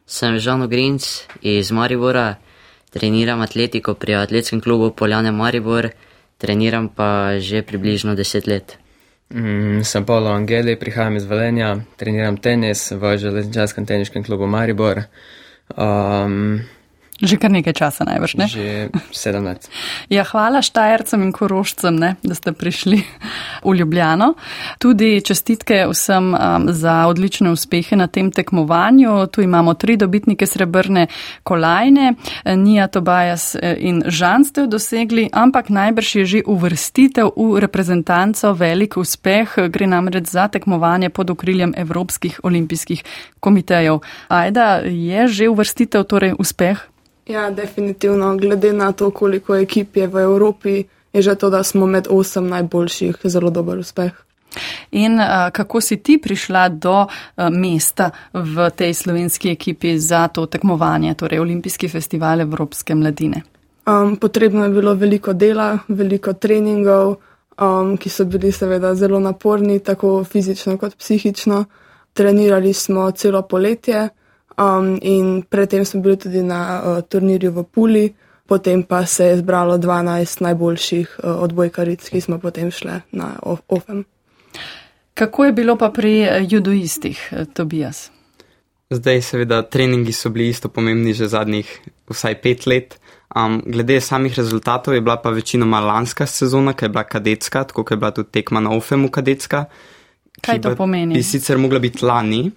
[0.05, 1.07] Sem Žano Grinc
[1.41, 2.35] iz Maribora,
[2.91, 5.89] treniram atletiko pri atletskem klubu Poljane Maribor,
[6.37, 8.80] treniram pa že približno 10 let.
[9.33, 15.05] Mm, sem Paolo Angeli, prihajam iz Valenja, treniram tenis v železničarskem teniškem klubu Maribor.
[15.71, 16.59] Um,
[17.21, 18.47] Že kar nekaj časa najbrž, ne?
[18.49, 19.69] Že sedem let.
[20.11, 22.99] Ja, hvala Štajercem in Korošcem, ne, da ste prišli
[23.67, 24.33] v Ljubljano.
[24.81, 29.29] Tudi čestitke vsem um, za odlične uspehe na tem tekmovanju.
[29.31, 31.07] Tu imamo tri dobitnike srebrne
[31.43, 32.17] kolajne.
[32.45, 38.53] Nija Tobajas eh, in Žan ste jo dosegli, ampak najbrž je že uvrstitev v reprezentanco
[38.57, 39.69] velik uspeh.
[39.69, 43.03] Gre namreč za tekmovanje pod okriljem Evropskih olimpijskih
[43.39, 44.01] komitejev.
[44.27, 46.91] Ajda, je že uvrstitev torej uspeh?
[47.27, 48.37] Ja, definitivno.
[48.37, 52.47] Glede na to, koliko ekip je v Evropi, je že to, da smo med osem
[52.47, 54.11] najboljših, zelo dober uspeh.
[54.91, 60.45] In uh, kako si ti prišla do uh, mesta v tej slovenski ekipi za to
[60.45, 63.41] tekmovanje, torej Olimpijski festival Evropske mladine?
[63.87, 67.15] Um, potrebno je bilo veliko dela, veliko treningov,
[67.61, 71.65] um, ki so bili seveda zelo naporni, tako fizično kot psihično.
[72.13, 74.09] Trenirali smo celo poletje.
[74.57, 78.13] Um, in predtem smo bili tudi na uh, turnirju v Puli,
[78.45, 84.03] potem pa se je zbralo 12 najboljših uh, odbojkaric, ki smo potem šli na OFEM.
[85.13, 88.11] Kako je bilo pa pri uh, judoistih, uh, Tobias?
[88.91, 91.69] Zdaj, seveda, treningi so bili isto pomembni že zadnjih
[92.11, 92.99] vsaj pet let.
[93.35, 97.83] Um, glede samih rezultatov je bila pa večinoma lanska sezona, ki je bila kadetska, tako
[97.83, 99.65] kot je bila tudi tekma na OFEM-u kadetska.
[100.41, 101.15] Kaj to pomeni?
[101.15, 102.51] Bi sicer mogla biti lani,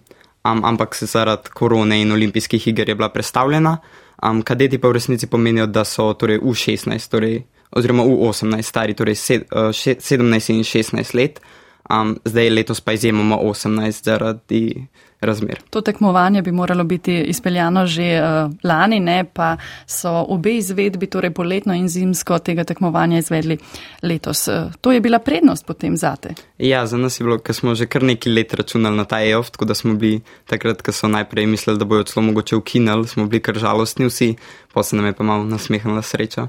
[0.44, 3.76] um, ampak se zaradi korone in olimpijskih iger je bila predstavljena.
[4.22, 8.62] Um, kadeti pa v resnici pomenijo, da so torej v 16, torej, oziroma v 18,
[8.62, 11.40] stari torej sed, uh, še, 17 in 16 let.
[11.90, 14.86] Um, zdaj letos pa izjemoma 18 zaradi
[15.20, 15.60] razmer.
[15.70, 21.30] To tekmovanje bi moralo biti izpeljano že uh, lani, ne pa so obe izvedbi, torej
[21.30, 23.58] poletno in zimsko, tega tekmovanja izvedli
[24.02, 24.48] letos.
[24.48, 26.34] Uh, to je bila prednost potem zate.
[26.58, 29.50] Ja, za nas je bilo, ker smo že kar nekaj let računali na ta EOF,
[29.50, 33.26] tako da smo bili takrat, ko so najprej mislili, da bojo celo mogoče ukinili, smo
[33.26, 34.34] bili kar žalostni vsi,
[34.72, 36.48] pa se nam je pa malo nasmehnila sreča.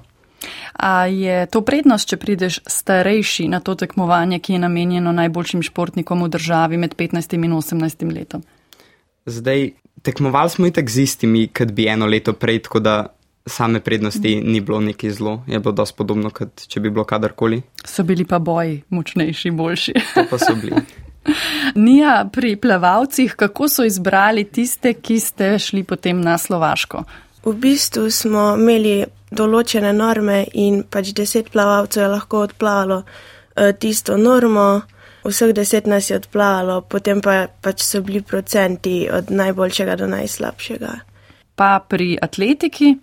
[0.73, 6.23] A je to prednost, če prideš starejši na to tekmovanje, ki je namenjeno najboljšim športnikom
[6.23, 8.43] v državi med 15 in 18 letom?
[9.25, 14.35] Zdaj, tekmovali smo itak z istimi, kot bi eno leto prej, tako da same prednosti
[14.35, 17.61] ni bilo neki zlo, je bilo dosti podobno, kot če bi bilo kadarkoli.
[17.85, 19.93] So bili pa boji močnejši, boljši.
[20.13, 20.81] To pa so bili.
[21.85, 27.03] Nija pri plavalcih, kako so izbrali tiste, ki ste šli potem na Slovaško?
[27.45, 34.17] V bistvu smo imeli določene norme in pač deset plavalcev je lahko odplavalo uh, tisto
[34.17, 34.67] normo
[35.25, 40.93] vseh deset nas je odplavalo, potem pa pač so bili procenti od najboljšega do najslabšega.
[41.55, 42.95] Pa pri atletiki,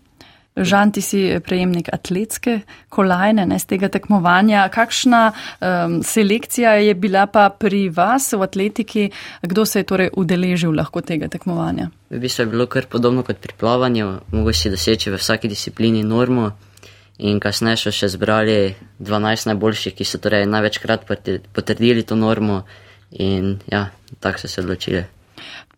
[0.52, 2.58] Žan, ti si prejemnik atletske
[2.92, 4.66] kolajne ne, z tega tekmovanja.
[4.68, 9.06] Kakšna um, selekcija je bila pa pri vas v atletiki,
[9.42, 11.88] kdo se je torej udeležil lahko tega tekmovanja?
[12.12, 16.04] V bistvu je bilo kar podobno kot pri plavanju, mogoče si doseči v vsaki disciplini
[16.04, 16.50] normo
[17.16, 21.08] in kasneje so še zbrali 12 najboljših, ki so torej največkrat
[21.56, 22.66] potrdili to normo
[23.10, 23.88] in ja,
[24.20, 25.04] tako so se odločili.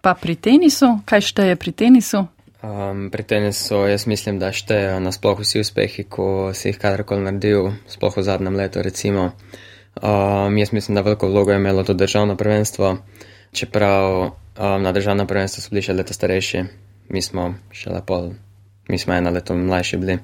[0.02, 2.26] Pa pri tenisu, kaj šteje pri tenisu?
[2.64, 7.74] Um, pri tenisu jaz mislim, da štejejo nasploh vsi uspehi, ko si jih kadarkoli naredil,
[7.92, 9.32] sploh v zadnjem letu recimo.
[10.00, 12.96] Um, jaz mislim, da veliko vlogo je imelo to državno prvenstvo,
[13.52, 16.64] čeprav um, na državno prvenstvo so bili še leta starejši,
[17.12, 18.22] mi smo še lepo
[18.88, 20.18] Mi smo eno leto mlajši bili,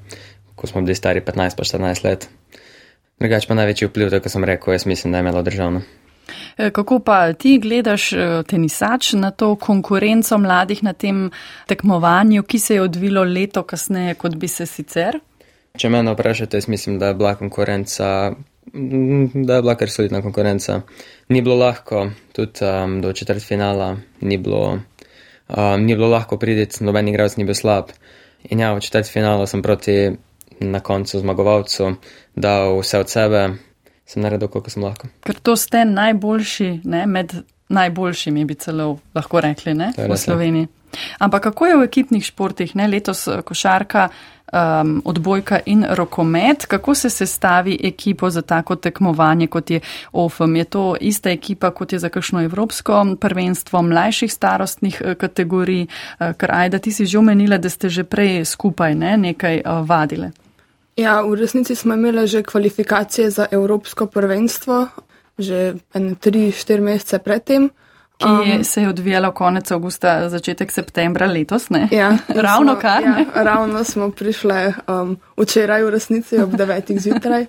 [0.57, 2.29] ko smo bili stari 15 pa 14 let.
[3.21, 5.81] Drugač pa največji vpliv, tako sem rekel, jaz mislim, da je imelo državno.
[6.57, 11.31] E, kako pa ti gledaš e, tenisač na to konkurenco mladih na tem
[11.67, 15.21] tekmovanju, ki se je odvilo leto kasneje, kot bi se sicer?
[15.79, 18.07] Če me vprašate, jaz mislim, da je bila konkurenca,
[18.73, 20.81] da je bila kar solidna konkurenca.
[21.29, 24.65] Ni bilo lahko, tudi um, do četrt finala ni bilo,
[25.49, 27.95] um, ni bilo lahko prideti, noben igralec ni bil slab.
[28.51, 30.11] In ja, v četrt finalu sem proti
[30.61, 31.95] na koncu zmagovalcu
[32.35, 33.49] dal vse od sebe,
[34.11, 35.09] sem naredil, koliko sem lahko.
[35.27, 37.35] Ker to ste najboljši, ne, med
[37.71, 40.69] najboljšimi bi celo lahko rekli, ne, v Sloveniji.
[41.23, 44.09] Ampak kako je v ekipnih športih, ne, letos eh, košarka,
[44.51, 49.81] um, odbojka in rokomet, kako se sestavi ekipo za tako tekmovanje, kot je
[50.13, 50.57] OFM?
[50.57, 56.33] Je to ista ekipa, kot je za kakšno evropsko prvenstvo mlajših starostnih eh, kategorij, eh,
[56.35, 60.33] ker ajda ti si že omenila, da ste že prej skupaj ne, nekaj vadile.
[61.01, 64.89] Ja, v resnici smo imeli že kvalifikacije za Evropsko prvenstvo,
[65.39, 67.71] že 3-4 mesece predtem.
[68.21, 71.89] Ki um, se je odvijalo konec avgusta, začetek septembra letos, ne?
[71.91, 72.13] Ja,
[72.49, 73.03] ravno smo, kar.
[73.03, 77.01] Ja, ravno smo prišli um, včeraj v resnici ob 9.
[77.01, 77.47] zjutraj.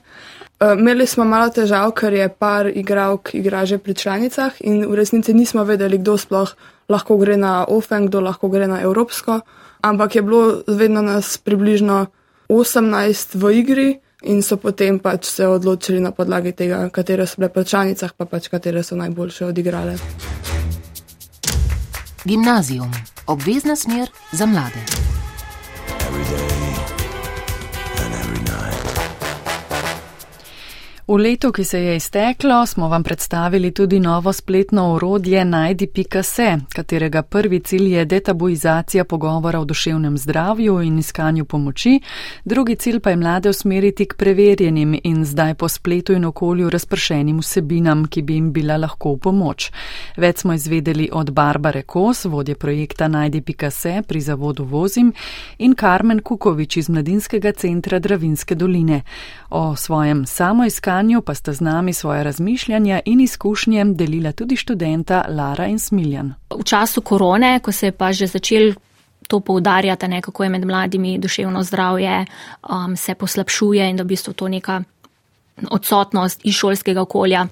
[0.61, 4.95] Uh, imeli smo malo težav, ker je par igralk igra že pri članicah in v
[4.95, 6.55] resnici nismo vedeli, kdo sploh
[6.87, 9.41] lahko gre na OFEN, kdo lahko gre na Evropsko,
[9.81, 12.07] ampak je bilo vedno nas približno
[12.51, 13.89] 18 v igri
[14.27, 18.25] in so potem pač se odločili na podlagi tega, katere so bile po članicah, pa
[18.25, 19.95] pač katere so najboljše odigrale.
[22.27, 22.91] Gimnazijum,
[23.25, 24.83] obvezna smer za mlade.
[31.07, 37.21] V letu, ki se je izteklo, smo vam predstavili tudi novo spletno orodje Najdi.se, katerega
[37.21, 41.99] prvi cilj je detabuizacija pogovora o duševnem zdravju in iskanju pomoči,
[42.45, 47.39] drugi cilj pa je mlade usmeriti k preverjenim in zdaj po spletu in okolju razpršenim
[47.39, 49.71] vsebinam, ki bi jim bila lahko v pomoč.
[50.17, 55.13] Več smo izvedeli od Barbare Kos, vodje projekta Najdi.se pri zavodu Vozim
[55.57, 59.01] in Karmen Kukovič iz Mladinskega centra Dravinske doline.
[59.51, 65.67] O svojem samoiskanju pa sta z nami svoje razmišljanja in izkušnje delila tudi študenta Lara
[65.67, 66.33] in Smiljan.
[66.59, 68.73] V času korone, ko se je pa že začel
[69.27, 72.25] to poudarjati, ne, kako je med mladimi duševno zdravje,
[72.69, 74.83] um, se poslabšuje in da v bistvu to neka
[75.71, 77.47] odsotnost iz šolskega okolja.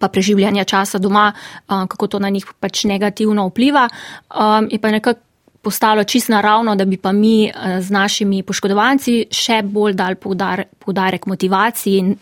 [0.00, 1.32] Pa preživljanje časa doma,
[1.68, 3.88] um, kako to na njih pač negativno vpliva,
[4.34, 5.20] um, je pa nekako
[5.62, 11.26] postalo čist naravno, da bi pa mi uh, z našimi poškodovanci še bolj dal poudarek
[11.26, 12.14] motivaciji in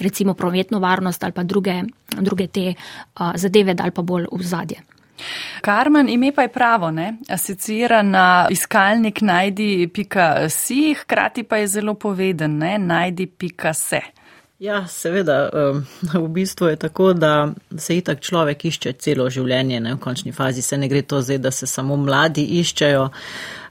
[0.00, 1.82] recimo prometno varnost ali pa druge,
[2.20, 4.82] druge te uh, zadeve, dal pa bolj v zadje.
[5.60, 7.14] Karmen, ime pa je pravo, ne?
[7.28, 12.78] Asocira na iskalnik najdi.si, hkrati pa je zelo poveden, ne?
[12.78, 14.00] Najdi.se.
[14.58, 15.50] Ja, seveda,
[16.24, 19.94] v bistvu je tako, da se itak človek išče celo življenje, ne?
[19.94, 23.10] v končni fazi se ne gre to zdaj, da se samo mladi iščejo.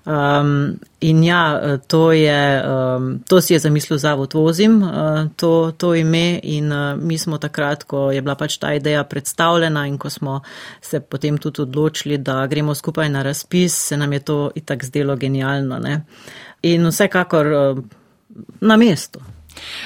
[0.06, 5.96] Um, in ja, to, je, um, to si je zamislil Zavod Vozim, uh, to, to
[5.98, 10.14] ime in uh, mi smo takrat, ko je bila pač ta ideja predstavljena in ko
[10.14, 10.44] smo
[10.82, 15.18] se potem tudi odločili, da gremo skupaj na razpis, se nam je to itak zdelo
[15.18, 15.82] genialno.
[15.82, 16.04] Ne?
[16.70, 17.86] In vsekakor uh,
[18.62, 19.26] na mestu.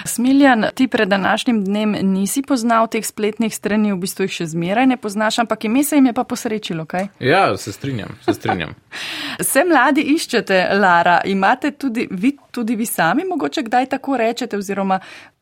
[0.06, 4.88] Smiljan, ti pred današnjim dnem nisi poznal teh spletnih strani, v bistvu jih še zmeraj
[4.88, 7.08] ne poznaš, ampak ime se jim je pa posrečilo, kaj?
[7.20, 8.76] Ja, se strinjam, se strinjam.
[9.50, 15.00] Se mladi iščete, Lara, imate tudi vi, tudi vi sami mogoče kdaj tako rečete oziroma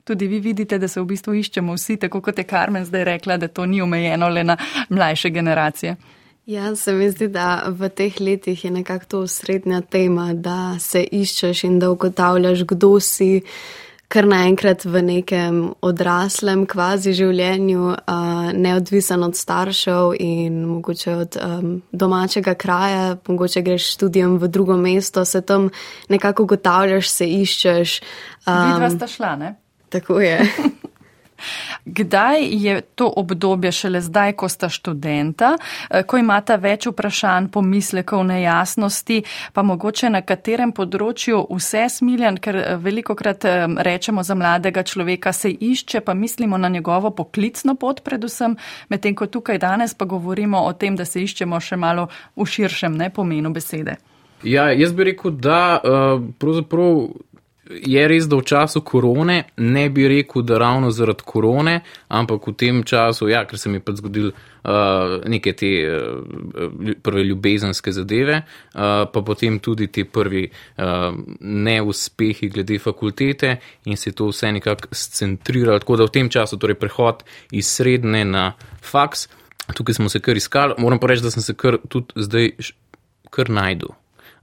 [0.07, 3.37] tudi vi vidite, da se v bistvu iščemo vsi, tako kot je Karmen zdaj rekla,
[3.37, 4.57] da to ni omejeno le na
[4.89, 5.95] mlajše generacije.
[6.47, 11.03] Ja, se mi zdi, da v teh letih je nekako to srednja tema, da se
[11.03, 13.41] iščeš in da ugotavljaš, kdo si
[14.07, 21.73] kar naenkrat v nekem odraslem kvazi življenju, uh, neodvisen od staršev in mogoče od um,
[21.91, 25.69] domačega kraja, mogoče greš študijem v drugo mesto, se tam
[26.09, 27.99] nekako ugotavljaš, se iščeš.
[28.47, 29.55] Um, Vidva sta šla, ne?
[29.89, 30.39] Tako je.
[31.89, 35.57] Kdaj je to obdobje šele zdaj, ko sta študenta,
[35.89, 39.23] eh, ko imata več vprašanj, pomislekov, nejasnosti,
[39.53, 44.83] pa mogoče na katerem področju vse smiljan, ker eh, veliko krat eh, rečemo za mladega
[44.83, 48.57] človeka se išče, pa mislimo na njegovo poklicno pot predvsem,
[48.89, 52.97] medtem ko tukaj danes pa govorimo o tem, da se iščemo še malo v širšem
[52.97, 53.95] ne, pomenu besede.
[54.43, 55.79] Ja, jaz bi rekel, da
[56.37, 57.07] pravzaprav
[57.69, 62.53] je res, da v času korone ne bi rekel, da ravno zaradi korone, ampak v
[62.57, 67.91] tem času, ja, ker se mi je pa zgodil uh, neke te uh, prve ljubezenske
[67.91, 71.11] zadeve, uh, pa potem tudi te prvi uh,
[71.41, 75.79] neuspehi glede fakultete in se to vse nekako scentriralo.
[75.83, 78.51] Tako da v tem času, torej prehod iz srednje na
[78.81, 79.27] faks,
[79.75, 82.53] tukaj smo se kar iskali, moram pa reči, da sem se kar tudi zdaj
[83.29, 83.91] kar najdu.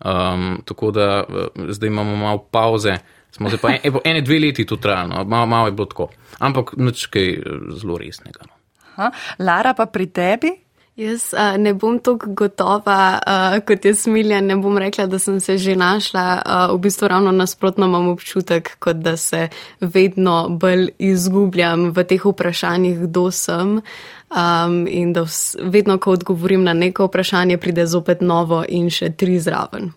[0.05, 1.24] Um, tako da
[1.68, 2.99] zdaj imamo malo pauze,
[3.30, 5.24] smo se pa en, ene, dve leti tu trajali, no.
[5.24, 6.09] malo, malo je bilo tako.
[6.38, 7.40] Ampak nič kaj eh,
[7.80, 8.47] zelo resnega.
[8.47, 8.55] No.
[8.95, 9.11] Aha.
[9.38, 10.53] Lara, pa pri tebi?
[10.95, 15.40] Jaz uh, ne bom tako gotova, uh, kot je smilja, ne bom rekla, da sem
[15.42, 16.26] se že našla.
[16.47, 19.49] Uh, v bistvu ravno nasprotno imam občutek, kot da se
[19.80, 23.80] vedno bolj izgubljam v teh vprašanjih, kdo sem.
[24.35, 29.12] Um, in da vs, vedno, ko odgovorim na neko vprašanje, pride zopet novo in še
[29.14, 29.93] tri zraven.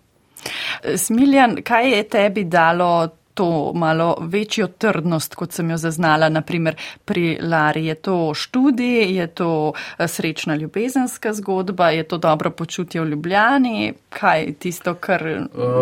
[0.96, 6.76] Smiljan, kaj je tebi dalo to malo večjo trdnost, kot sem jo zaznala, naprimer
[7.06, 7.86] pri Lari?
[7.86, 13.94] Je to študij, je to eh, srečna ljubezenska zgodba, je to dobro počutje v Ljubljani?
[14.10, 15.26] Kaj je tisto, kar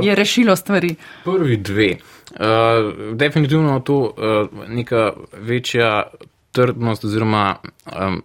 [0.03, 0.95] je rešilo stvari?
[1.23, 1.95] Prvi dve.
[2.31, 6.03] Uh, definitivno to uh, neka večja
[6.55, 8.21] trdnost oziroma um,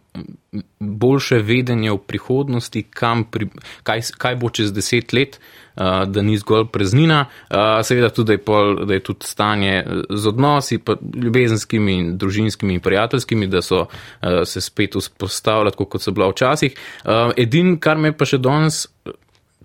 [0.79, 2.85] boljše vedenje v prihodnosti,
[3.31, 3.49] pri,
[3.83, 7.25] kaj, kaj bo čez deset let, uh, da ni zgolj preznina.
[7.27, 12.13] Uh, seveda tudi, da je, pol, da je tudi stanje z odnosi, pa ljubezenskimi in
[12.19, 16.79] družinskimi in prijateljskimi, da so uh, se spet vzpostavljali, kot so bila včasih.
[17.05, 18.87] Uh, edin, kar me pa še danes.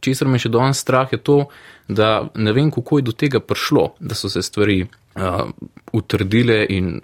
[0.04, 1.38] Česar me še danes strah je to,
[1.88, 5.48] da ne vem, kako je do tega prišlo, da so se stvari uh,
[5.96, 7.00] utrdile in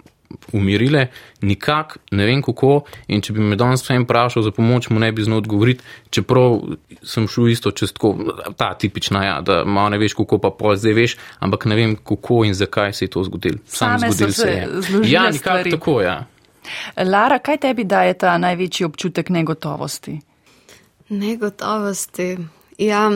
[0.52, 1.06] umirile,
[1.42, 2.82] nikak, ne vem kako.
[3.08, 6.58] In če bi me danes vsem vprašal za pomoč, mu ne bi znal odgovoriti, čeprav
[7.02, 8.14] sem šel isto čez tako,
[8.56, 11.96] ta tipična, ja, da malo ne veš, kako pa pol zdaj veš, ampak ne vem
[11.96, 13.62] kako in zakaj se je to zgodilo.
[13.66, 14.68] Sam zgodil se je.
[15.10, 16.24] Ja, nikak tako, ja.
[16.96, 20.20] Lara, kaj tebi daje ta največji občutek negotovosti?
[21.08, 22.36] Negotovosti.
[22.78, 23.10] Ja,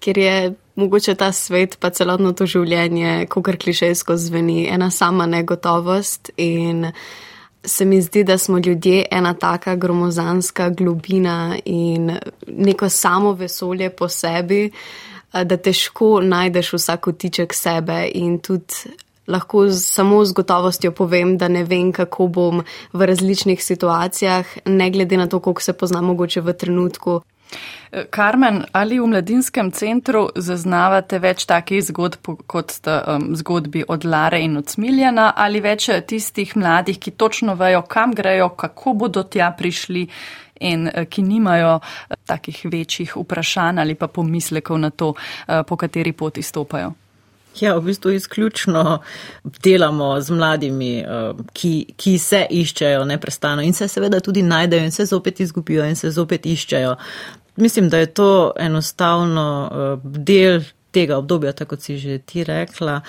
[0.00, 5.26] ker je mogoče ta svet, pa celotno to življenje, ko kar klišejsko zveni, ena sama
[5.26, 6.30] negotovost.
[6.36, 6.92] In
[7.64, 12.12] se mi zdi, da smo ljudje ena taka gromozanska globina in
[12.46, 14.70] neko samo vesolje po sebi,
[15.32, 18.96] da težko najdeš vsak otiček sebe in tudi.
[19.28, 22.62] Lahko samo z gotovostjo povem, da ne vem, kako bom
[22.92, 27.18] v različnih situacijah, ne glede na to, koliko se poznam, mogoče v trenutku.
[28.10, 34.42] Karmen, ali v mladinskem centru zaznavate več takih zgodb kot sta um, zgodbi od Lare
[34.44, 39.48] in od Smiljana ali več tistih mladih, ki točno vejo, kam grejo, kako bodo tja
[39.56, 40.04] prišli
[40.60, 45.14] in eh, ki nimajo eh, takih večjih vprašanj ali pa pomislekov na to,
[45.48, 46.92] eh, po kateri poti stopajo?
[47.60, 49.00] Ja, v bistvu izključno
[49.64, 50.92] delamo z mladimi,
[51.52, 55.96] ki, ki se iščejo neprestano in se seveda tudi najdejo in se zopet izgubijo in
[55.96, 56.94] se zopet iščejo
[57.58, 63.00] mislim, da je to enostavno uh, del tega obdobja, tako kot si že ti rekla,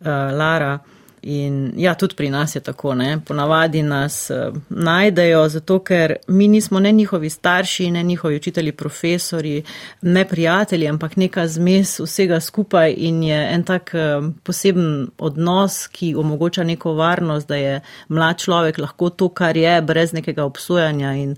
[0.00, 0.78] uh, Lara.
[1.22, 3.20] In ja, tudi pri nas je tako, ne?
[3.26, 9.62] ponavadi nas uh, najdejo, zato ker mi nismo ne njihovi starši, ne njihovi učitelji, profesori,
[10.02, 16.14] ne prijatelji, ampak neka zmes vsega skupaj in je en tak uh, poseben odnos, ki
[16.14, 21.34] omogoča neko varnost, da je mlad človek lahko to, kar je, brez nekega obsojanja in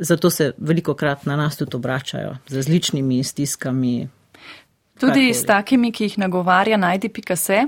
[0.00, 4.08] zato se veliko krat na nas tudi obračajo z različnimi stiskami.
[5.00, 5.34] Tudi karkoli.
[5.34, 7.66] s takimi, ki jih nagovarja najdi Picasso?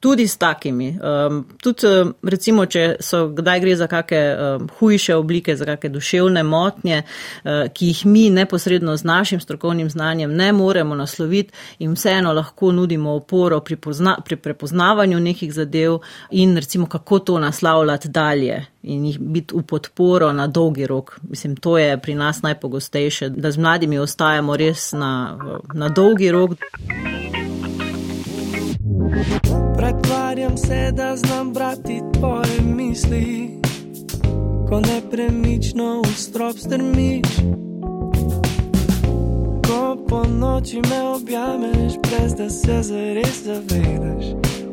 [0.00, 0.98] Tudi s takimi.
[1.02, 1.86] Um, tudi,
[2.22, 7.66] recimo, če so kdaj gre za kakšne um, hujše oblike, za kakšne duševne motnje, uh,
[7.74, 13.16] ki jih mi neposredno z našim strokovnim znanjem ne moremo nasloviti in vseeno lahko nudimo
[13.18, 15.98] oporo pri, pozna, pri prepoznavanju nekih zadev
[16.30, 21.18] in recimo, kako to naslavljati dalje in jih biti v podporo na dolgi rok.
[21.28, 25.38] Mislim, to je pri nas najpogostejše, da z mladimi ostajamo res na,
[25.74, 26.50] na dolgi rok.
[29.76, 33.60] Pretvarjam se, da znam brati tvoje misli,
[34.68, 37.28] ko nepremično v strop strmiš.
[39.66, 44.24] Ko po noči me objameš, brez da se zares zavedaš,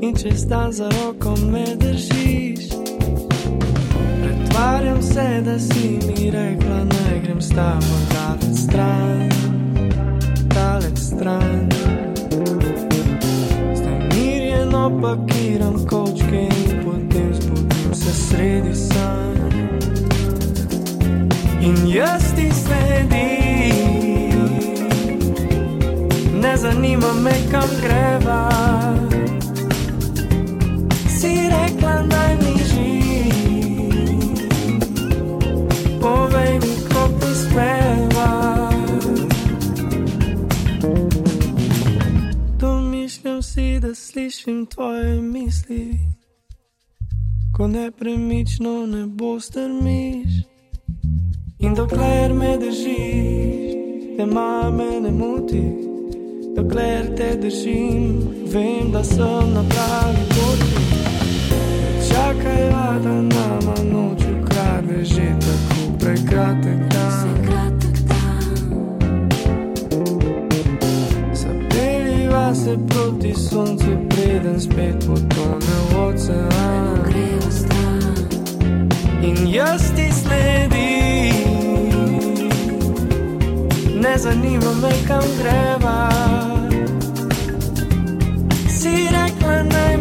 [0.02, 2.70] in čez dan za roko me držiš.
[4.24, 9.30] Pretvarjam se, da si mi rekla, naj grem s tabo daleč stran,
[10.56, 11.76] daleč stran
[15.02, 19.36] pakiram kočke in potem zbudim se sredi san.
[21.62, 24.50] In jaz ti sledim,
[26.42, 28.50] ne zanima me kam greva.
[31.20, 33.88] Si rekla, naj mi živi.
[36.02, 36.55] Povej
[44.46, 45.92] slišim tvoje misli.
[47.58, 50.46] Ko nepremično nebo strmiš
[51.60, 55.64] in dokler me držiš, te mame ne moti.
[56.56, 58.22] Dokler te držim,
[58.54, 60.86] vem, da sem na pravi poti.
[62.10, 62.70] Čakaj,
[63.04, 67.45] da nama noč ukrade že tako prekratek dan.
[72.56, 76.96] Zapeliva se proti soncu, preden spet potone v ocean.
[79.22, 81.34] In jaz ti sledim,
[84.02, 86.10] ne zanima me kam greva.
[88.70, 89.95] Si rekla, naj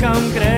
[0.00, 0.57] zanima me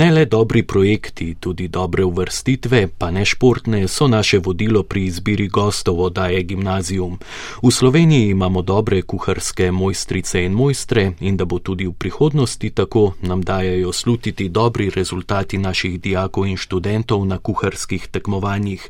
[0.00, 5.48] Ne le dobri projekti, tudi dobre uvrstitve, pa ne športne, so naše vodilo pri izbiri
[5.48, 7.18] gostov oddaje Gimnazijum.
[7.62, 13.12] V Sloveniji imamo dobre kuharske mojstrice in mojstre in da bo tudi v prihodnosti tako,
[13.20, 18.88] nam dajajo slutiti dobri rezultati naših dijakov in študentov na kuharskih tekmovanjih.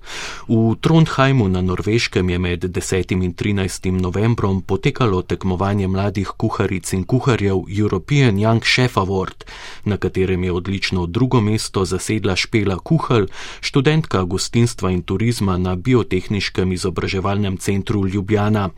[0.49, 3.25] V Trondheimu na Norveškem je med 10.
[3.25, 3.91] in 13.
[3.91, 9.45] novembrom potekalo tekmovanje mladih kuharic in kuharjev European Young Chef Award,
[9.85, 13.27] na katerem je odlično drugo mesto zasedla Špela Kuhal,
[13.61, 18.69] študentka gostinstva in turizma na Biotehniškem izobraževalnem centru Ljubljana.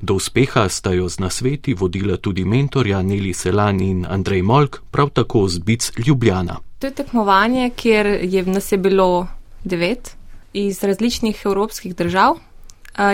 [0.00, 5.10] Do uspeha sta jo z nasveti vodila tudi mentorja Neli Selan in Andrej Molk, prav
[5.10, 6.56] tako z Bic Ljubljana.
[6.78, 9.26] To je tekmovanje, kjer je nas je bilo
[9.64, 10.16] devet
[10.52, 12.36] iz različnih evropskih držav.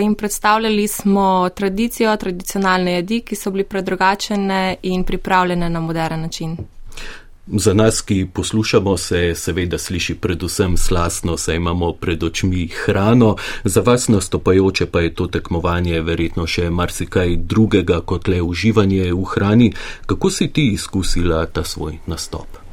[0.02, 6.56] In predstavljali smo tradicijo, tradicionalne jedi, ki so bili predrugačene in pripravljene na moderen način.
[7.47, 13.80] Za nas, ki poslušamo, se seveda sliši predvsem slasno, saj imamo pred očmi hrano, za
[13.80, 19.72] vas nastopajoče pa je to tekmovanje verjetno še marsikaj drugega kot le uživanje v hrani.
[20.07, 22.65] Kako si ti izkusila ta svoj nastop?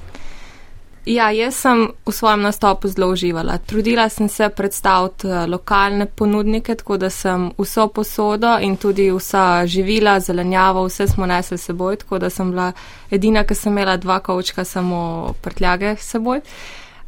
[1.06, 3.58] Ja, jaz sem v svojem nastopu zelo uživala.
[3.58, 9.66] Trudila sem se predstaviti eh, lokalne ponudnike, tako da sem vso posodo in tudi vsa
[9.68, 12.72] živila, zelenjavo, vse smo nesli seboj, tako da sem bila
[13.12, 16.40] edina, ki sem imela dva kavčka samo prtljage seboj.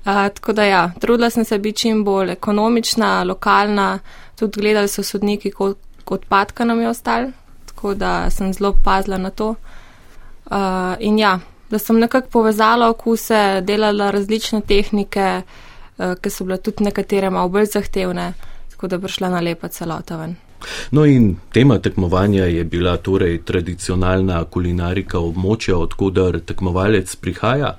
[0.06, 4.00] Uh, tako da ja, trudila sem se biti čim bolj ekonomična, lokalna,
[4.36, 7.32] tudi gledali so sodniki, kot odpadka nam je ostalo,
[7.66, 9.56] tako da sem zelo pazila na to.
[10.46, 10.58] Uh,
[11.00, 11.40] in ja,
[11.70, 15.42] da sem nekako povezala okuse, delala različne tehnike,
[15.98, 18.34] uh, ki so bile tudi nekatere malo bolj zahtevne,
[18.72, 20.36] tako da je prišla na lepa celota ven.
[20.92, 27.76] No in tema tekmovanja je bila torej tradicionalna kulinarika območja, odkudar tekmovalec prihaja.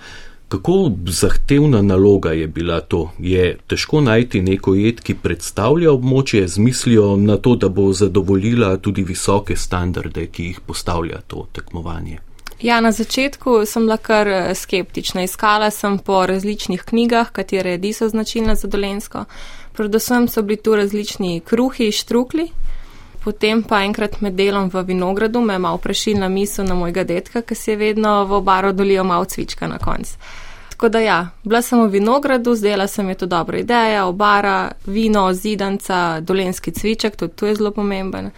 [0.49, 3.11] Kako zahtevna naloga je bila to?
[3.19, 8.77] Je težko najti neko jed, ki predstavlja območje z mislijo na to, da bo zadovoljila
[8.77, 12.21] tudi visoke standarde, ki jih postavlja to tekmovanje?
[12.61, 15.23] Ja, na začetku sem bila kar eh, skeptična.
[15.23, 19.25] Iskala sem po različnih knjigah, katere jedi so značilne za dolensko.
[19.73, 22.49] Predvsem so bili tu različni kruhi, štrukli.
[23.25, 27.43] Potem pa enkrat med delom v vinogradu me je malo prešilna misel na mojega detka,
[27.43, 30.15] ki si je vedno v obaro dolil malo cvička na konc.
[30.71, 34.73] Tako da ja, bila sem v vinogradu, zdela se mi je to dobra ideja, obara,
[34.87, 38.31] vino, zidanca, dolenski cviček, tudi to je zelo pomemben.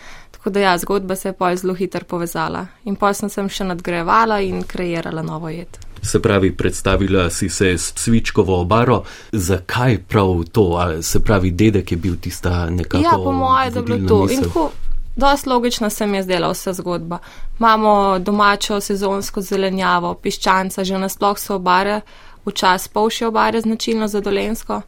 [0.48, 2.66] Tako da ja, zgodba se je pa zelo hitro povezala.
[2.84, 5.76] In pa sem se še nadgrajevala in kreirala novo jed.
[6.02, 9.02] Se pravi, predstavila si se s cvičkovo obaro.
[9.32, 10.64] Zakaj prav to?
[10.80, 13.04] Ali se pravi, dedek je bil tista nekako.
[13.04, 14.32] Ja, po mojem, da je bilo to.
[14.32, 14.70] In tako,
[15.16, 17.18] dosti logično se mi je zdela vsa zgodba.
[17.58, 22.00] Imamo domačo sezonsko zelenjavo, piščanca, že nasploh so obare,
[22.46, 24.80] včasih polše obare, značilno za dolensko,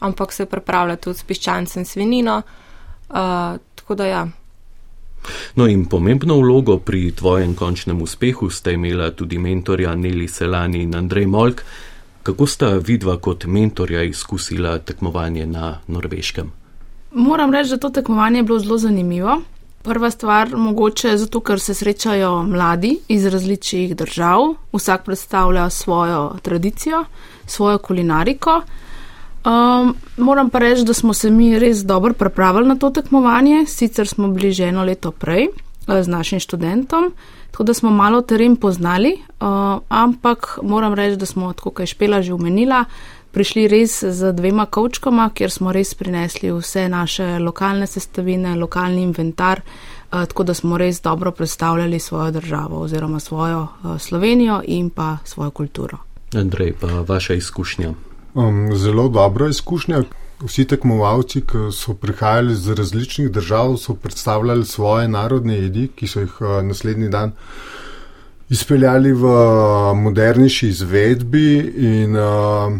[0.00, 2.42] ampak se pripravlja tudi s piščancem svinino.
[3.10, 4.28] Uh, tako da ja.
[5.54, 10.94] No in pomembno vlogo pri tvojem končnem uspehu sta imela tudi mentorja Neli Selani in
[10.94, 11.62] Andrej Molk.
[12.22, 16.52] Kako sta vidva kot mentorja izkusila tekmovanje na norveškem?
[17.12, 19.40] Moram reči, da to tekmovanje je bilo zelo zanimivo.
[19.82, 27.04] Prva stvar, mogoče zato, ker se srečajo mladi iz različnih držav, vsak predstavlja svojo tradicijo,
[27.46, 28.62] svojo kulinariko.
[29.44, 34.08] Um, moram pa reči, da smo se mi res dobro pripravili na to tekmovanje, sicer
[34.08, 37.12] smo bili že eno leto prej uh, z našim študentom,
[37.50, 41.86] tako da smo malo teren poznali, uh, ampak moram reči, da smo, tako kot je
[41.86, 42.84] Špela že umenila,
[43.32, 49.60] prišli res z dvema kavčkama, kjer smo res prinesli vse naše lokalne sestavine, lokalni inventar,
[49.66, 55.16] uh, tako da smo res dobro predstavljali svojo državo oziroma svojo uh, Slovenijo in pa
[55.24, 55.98] svojo kulturo.
[56.34, 58.11] Andrej, pa vaša izkušnja.
[58.34, 60.02] Um, zelo dobra izkušnja.
[60.42, 66.20] Vsi tekmovalci, ki so prihajali iz različnih držav, so predstavljali svoje narodne jedi, ki so
[66.20, 67.32] jih uh, naslednji dan
[68.48, 69.34] izpeljali v
[69.94, 71.44] modernejši izvedbi.
[71.76, 72.72] In, uh,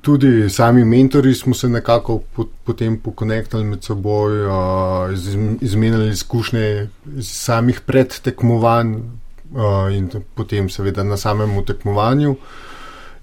[0.00, 6.88] tudi sami mentori smo se nekako pot, potem pokonektali med seboj, uh, iz, izmenjali izkušnje
[7.18, 12.36] iz samih predtekmovanj uh, in potem seveda na samem tekmovanju.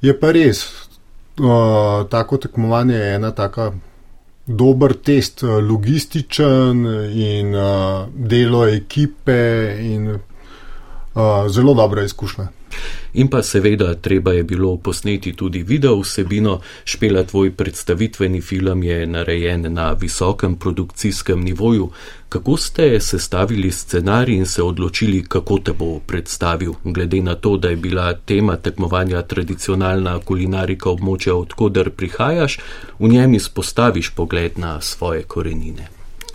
[0.01, 0.65] Je pa res,
[1.39, 3.71] uh, tako tekmovanje je ena taka
[4.45, 10.19] dober test, logističen in uh, delo ekipe in
[11.49, 12.47] zelo dobra izkušnja.
[13.14, 19.05] In pa seveda, treba je bilo posneti tudi video vsebino, špela tvoj predstavitveni film je
[19.07, 21.89] narejen na visokem produkcijskem nivoju.
[22.30, 27.70] Kako ste sestavili scenarij in se odločili, kako te bo predstavil, glede na to, da
[27.70, 32.59] je bila tema tekmovanja tradicionalna kulinarika območja, odkuder prihajaš,
[32.99, 35.88] v njem izpostaviš pogled na svoje korenine.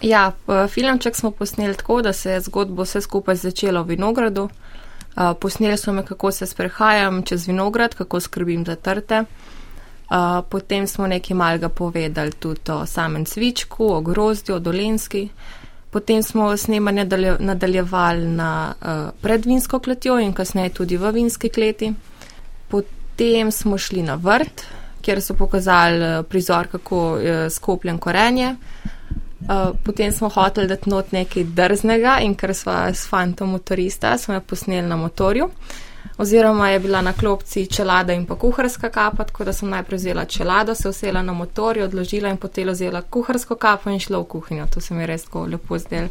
[0.02, 0.32] Ja,
[0.74, 4.48] filmček smo posneli tako, da se je zgodbo vse skupaj začelo v Vinogradu.
[5.40, 9.24] Posneli so me, kako se sprehajam čez vinograd, kako skrbim za trte.
[10.50, 15.28] Potem smo nekaj malega povedali tudi o samem cvičku, o grozdju, o dolenski.
[15.90, 17.04] Potem smo snemanje
[17.38, 18.74] nadaljevali na
[19.20, 21.92] predvinsko kletjo in kasneje tudi v vinski kleti.
[22.68, 24.64] Potem smo šli na vrt,
[25.02, 28.56] kjer so pokazali prizor, kako je skopljen korenje.
[29.40, 34.34] Uh, potem smo hoteli dati not nekaj drznega in ker smo s fantom motorista, smo
[34.34, 35.50] jo posneli na motorju.
[36.18, 40.24] Oziroma je bila na klopci čelada in pa kuharska kapa, tako da sem najprej vzela
[40.24, 44.66] čelado, se usela na motorju, odložila in potem vzela kuharsko kapo in šla v kuhinjo.
[44.74, 46.08] To se mi je res tako lepo zdelo.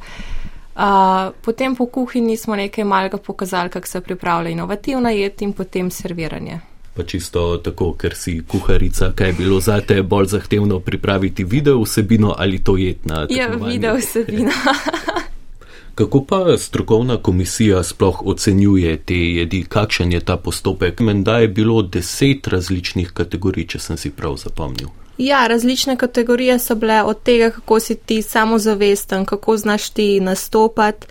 [0.75, 5.91] Uh, potem po kuhinji smo nekaj malega pokazali, kako se pripravlja inovativna jed in potem
[5.91, 6.59] serviranje
[6.97, 11.81] pa čisto tako, ker si kuharica, kaj je bilo za te bolj zahtevno pripraviti video
[11.81, 13.27] vsebino ali to jedna?
[13.29, 14.51] Ja, video vsebino.
[15.97, 20.99] Kako pa strokovna komisija sploh ocenjuje te jedi, kakšen je ta postopek?
[20.99, 24.91] Menda je bilo deset različnih kategorij, če sem si prav zapomnil.
[25.17, 31.07] Ja, različne kategorije so bile od tega, kako si ti samozavesten, kako znaš ti nastopati.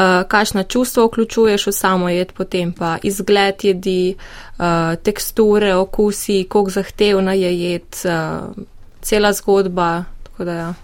[0.00, 4.14] Eh, kakšna čustva vključuješ v samo jed, potem pa izgled jedi,
[4.58, 8.64] uh, teksture, okusi, koliko zahtevna je jed, uh,
[9.02, 10.04] cela zgodba.
[10.38, 10.74] Da, ja.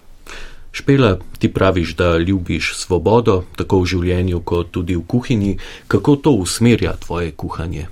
[0.71, 5.57] Špela, ti praviš, da ljubiš svobodo, tako v življenju, kot tudi v kuhinji.
[5.87, 7.87] Kako to usmerja tvoje kuhanje?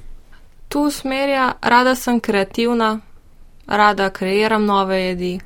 [0.70, 3.00] To usmerja, rada sem kreativna,
[3.68, 5.40] rada kreiram nove jedi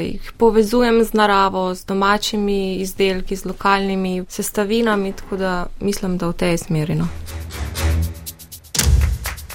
[0.00, 6.32] jih povezujem z naravo, z domačimi izdelki, z lokalnimi sestavinami, tako da mislim, da v
[6.32, 6.94] tej smeri.
[6.94, 7.08] No.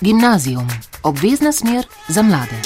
[0.01, 0.67] Gimnazijum,
[1.03, 2.61] obvezna smer za mlade.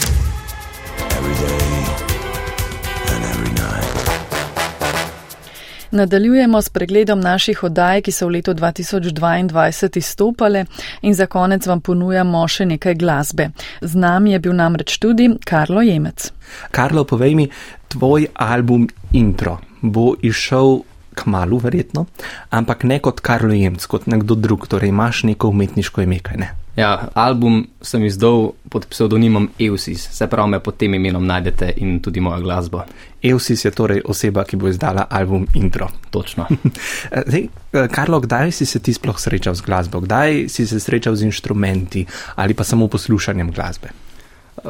[5.97, 10.65] Nadaljujemo s pregledom naših oddaj, ki so v letu 2022 izstopale
[11.01, 13.47] in za konec vam ponujamo še nekaj glasbe.
[13.81, 16.29] Z nami je bil namreč tudi Karlo Jemec.
[16.71, 17.47] Karlo, povej mi,
[17.89, 18.85] tvoj album
[19.17, 20.83] Intro bo išel
[21.17, 22.05] k malu, verjetno,
[22.53, 26.53] ampak ne kot Karlo Jemec, kot nekdo drug, torej imaš neko umetniško ime, kaj ne?
[26.77, 31.95] Ja, album sem izdal pod psevdonimom Eusis, se pravi, me pod tem imenom najdete in
[32.05, 32.83] tudi mojo glasbo.
[33.23, 35.87] Eusis je torej oseba, ki bo izdala album Intro.
[36.13, 36.45] Točno.
[37.29, 37.47] Zdaj,
[37.91, 40.03] Karlo, kdaj si se ti sploh srečal z glasbo?
[40.05, 42.05] Kdaj si se srečal z inštrumenti
[42.35, 43.89] ali pa samo poslušanjem glasbe?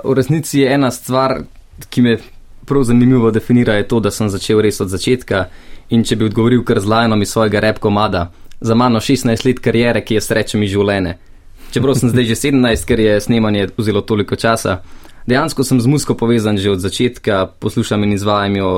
[0.03, 1.41] V resnici je ena stvar,
[1.89, 2.18] ki me
[2.66, 5.49] prav zanimivo definira, je to, da sem začel res od začetka
[5.91, 8.30] in če bi odgovoril kar z lajnom iz svojega rep komada,
[8.62, 11.26] za mano 16 let karijere, ki je srečo mi življenje.
[11.72, 14.82] Čeprav sem zdaj že 17, ker je snemanje vzelo toliko časa.
[15.28, 18.70] Dejansko sem z muziko povezan že od začetka, poslušam in izvajam jo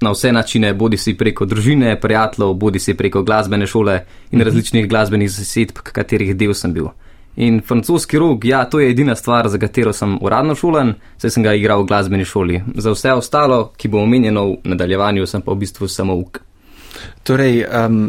[0.00, 4.88] na vse načine, bodi si preko družine, prijateljev, bodi si preko glasbene šole in različnih
[4.88, 6.90] glasbenih zasedb, katerih del sem bil.
[7.36, 11.44] In francoski rog, ja, to je edina stvar, za katero sem uradno šolen, saj sem
[11.44, 12.62] ga igral v glasbeni šoli.
[12.76, 16.40] Za vse ostalo, ki bo omenjeno v nadaljevanju, sem pa v bistvu samo uk.
[17.28, 18.06] Torej, um,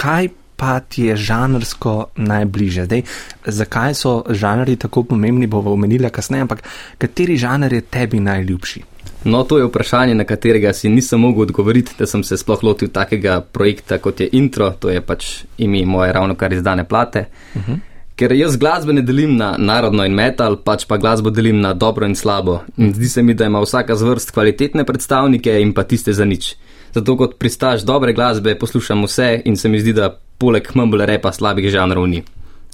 [0.00, 0.28] kaj
[0.62, 2.84] pa ti je žanrsko najbliže?
[2.86, 3.02] Zdaj,
[3.46, 6.62] zakaj so žanri tako pomembni, bomo omenili kasneje, ampak
[7.02, 8.82] kateri žanr je tebi najljubši?
[9.24, 12.92] No, to je vprašanje, na katerega si nisem mogel odgovoriti, da sem se sploh lotil
[12.94, 17.26] takega projekta, kot je intro, to je pač ime moje ravno kar izdane plate.
[17.54, 17.78] Uh -huh.
[18.16, 22.06] Ker jaz glasbe ne delim na narodno in metal, pač pa glasbo delim na dobro
[22.06, 22.60] in slabo.
[22.76, 26.56] In zdi se mi, da ima vsaka zvrst kvalitetne predstavnike in pa tiste za nič.
[26.94, 31.32] Zato kot pristaš dobre glasbe poslušam vse in se mi zdi, da poleg mumble repa
[31.32, 32.22] slabih žanrov ni.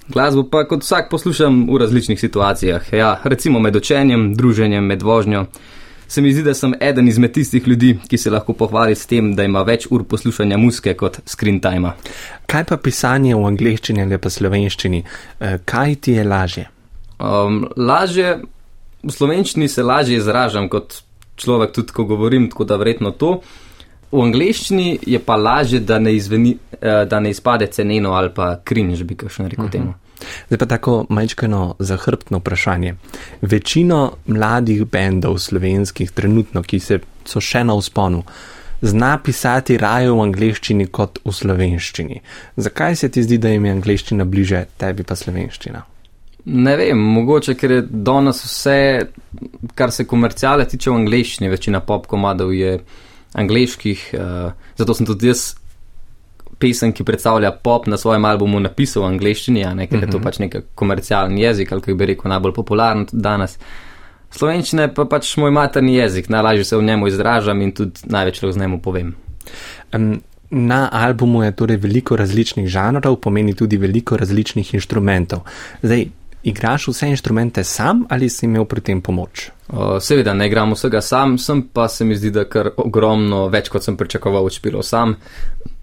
[0.09, 5.45] Glasbo pa kot vsak poslušam v različnih situacijah, ja, recimo med učenjem, druženjem, med vožnjo.
[6.09, 9.35] Se mi zdi, da sem eden izmed tistih ljudi, ki se lahko pohvali s tem,
[9.37, 11.93] da ima več ur poslušanja muske kot screen time.
[12.49, 15.03] Kaj pa pisanje v angleščini ali pa slovenščini?
[15.05, 16.65] Eh, kaj ti je lažje?
[17.21, 18.39] Um, lažje,
[19.05, 21.03] v slovenščini se lažje izražam kot
[21.37, 23.43] človek, tudi ko govorim, tako da verjetno to.
[24.13, 28.57] V angleščini je pa lažje, da ne, izveni, eh, da ne izpade ceneno ali pa
[28.65, 29.79] krinž, bi kakšen rekel uh mhm.
[29.79, 29.83] -huh.
[29.83, 29.95] temu.
[30.49, 32.95] Zdaj pa tako majčkeno zahrbtno vprašanje.
[33.43, 38.23] Večino mladih bendov slovenskih trenutno, ki se, so še na usponu,
[38.81, 42.21] zna pisati raje v angleščini kot v slovenščini.
[42.57, 45.85] Zakaj se ti zdi, da jim je angleščina bliže, tebi pa slovenščina?
[46.49, 48.79] Ne vem, mogoče, ker je danes vse,
[49.75, 52.79] kar se komercijale tiče v angleščini, večina pop komadov je
[53.35, 55.55] angliških, uh, zato sem tudi jaz
[56.59, 60.01] pesem, ki predstavlja pop na svojem albumu, napisal v angliščini, ker uh -huh.
[60.01, 60.25] je to mhm.
[60.25, 63.59] pač nek komercialen jezik, ali kako bi rekel, najbolj popularen danes.
[64.31, 68.43] Slovenščina je pa pač moj materni jezik, najlažje se v njemu izražam in tudi največ
[68.43, 69.15] lahko z njemu povem.
[69.95, 70.21] Um,
[70.51, 75.41] na albumu je torej veliko različnih žanrov, pomeni tudi veliko različnih inštrumentov.
[75.83, 76.07] Zdaj,
[76.43, 79.51] igraš vse inštrumente sam ali si imel pri tem pomoč?
[79.69, 83.69] Uh, seveda, ne igram vsega sam, sem pa se mi zdi, da kar ogromno več,
[83.69, 85.17] kot sem pričakoval, učpilo sam.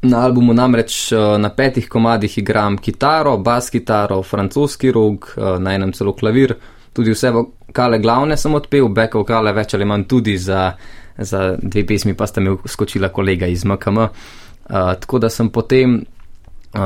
[0.01, 5.75] Na albumu namreč uh, na petih komadih igram kitaro, bas kitaro, francoski rog, uh, na
[5.75, 6.55] enem celo klavir,
[6.93, 10.71] tudi vse vokale glavne sem odpel, back vokale več ali manj tudi za,
[11.17, 13.97] za dve pesmi, pa sta mi skočila kolega iz MKM.
[13.97, 15.99] Uh, tako da sem potem
[16.76, 16.82] Uh,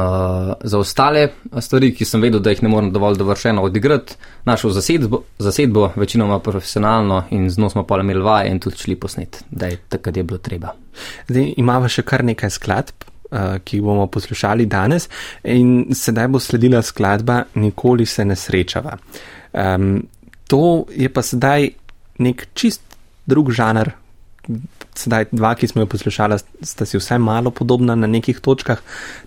[0.63, 1.29] za ostale
[1.61, 6.37] stvari, ki sem vedel, da jih ne morem dovolj dovršeno odigrati, našel zasedbo, zasedbo, večinoma
[6.45, 10.17] profesionalno in z njo smo pa imeli vaje in tudi šli posnet, da je takrat
[10.17, 10.75] je bilo treba.
[11.27, 15.09] Zdaj imamo še kar nekaj skladb, uh, ki jih bomo poslušali danes
[15.43, 18.93] in sedaj bo sledila skladba Nikoli se ne srečava.
[19.53, 20.03] Um,
[20.47, 21.71] to je pa sedaj
[22.19, 22.85] nek čist
[23.25, 23.89] drug žanr,
[24.99, 28.81] sedaj dva, ki smo jo poslušali, sta si vse malo podobna na nekih točkah,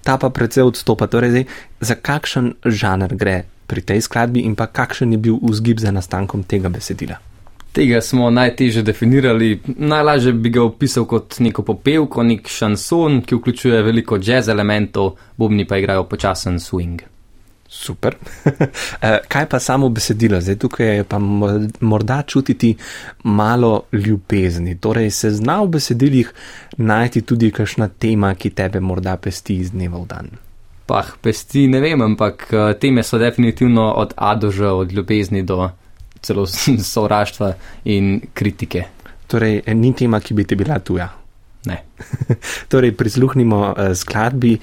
[0.04, 1.08] ta pa precej odstopa.
[1.08, 1.44] Torej, zdaj,
[1.80, 6.44] za kakšen žanr gre pri tej skladbi in pa kakšen je bil vzgib za nastankom
[6.44, 7.16] tega besedila?
[7.72, 9.60] Tega smo najtežje definirali.
[9.64, 15.64] Najlažje bi ga opisal kot neko popevko, nek šanson, ki vključuje veliko jazz elementov, bobni
[15.64, 17.11] pa igrajo počasen swing.
[17.72, 18.16] Super.
[19.02, 20.40] Eh, kaj pa samo besedilo?
[20.40, 21.18] Zdaj tukaj je pa
[21.80, 22.76] morda čutiti
[23.24, 24.78] malo ljubezni.
[24.78, 26.32] Torej se zna v besedilih
[26.76, 30.28] najti tudi kakšna tema, ki tebe morda pesti iz dneva v dan.
[30.86, 35.42] Pah, pesti ne vem, ampak eh, teme so definitivno od A do Ž, od ljubezni
[35.42, 35.70] do
[36.20, 36.46] celo
[36.94, 37.54] sovraštva
[37.84, 38.84] in kritike.
[39.26, 41.08] Torej, ni tema, ki bi ti bila tuja.
[41.66, 41.82] Ne.
[42.70, 44.58] torej, prisluhnimo uh, skladbi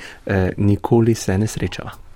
[0.58, 2.09] Nikoli se ne srečava.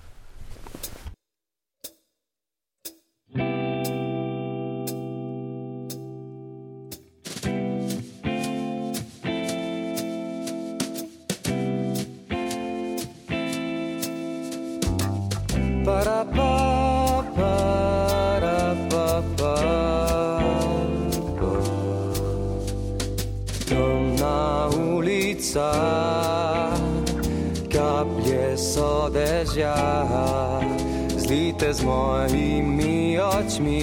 [31.73, 33.81] Z mojimi očmi,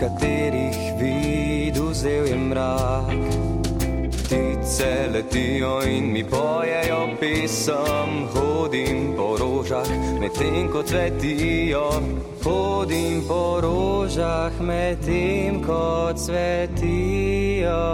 [0.00, 3.16] katerih vid vzel je mrak.
[4.10, 9.88] Ptice letijo in mi pojejo pisem, hodim po rožah,
[10.20, 11.90] medtem ko cvetijo.
[12.44, 17.84] Hodim po rožah, medtem ko cvetijo.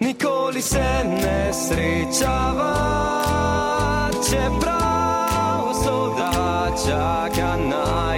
[0.00, 2.74] Nikoli se ne srečava,
[4.30, 4.83] čeprav
[6.86, 8.13] dark at night.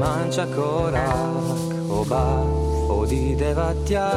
[0.00, 2.24] Zmanjša korak, oba
[2.88, 4.08] odideva tja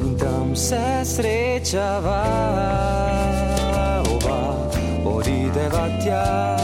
[0.00, 2.24] in tam se srečava,
[4.12, 4.40] oba
[5.08, 6.56] odideva tja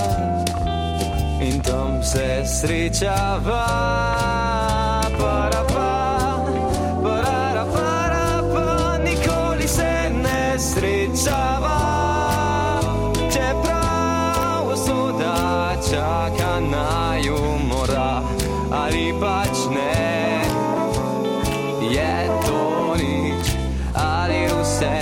[1.41, 4.40] in tam se srečava.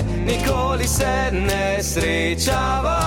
[0.02, 2.98] Nikoli se ne srečava.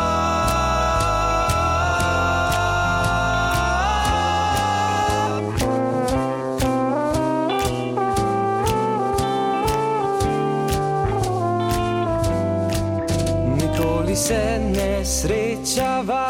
[13.56, 16.28] Nikoli se ne srečava,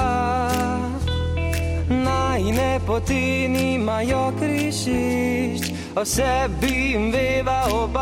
[1.90, 8.01] najne poti nimajo križišč, o sebi veva oba,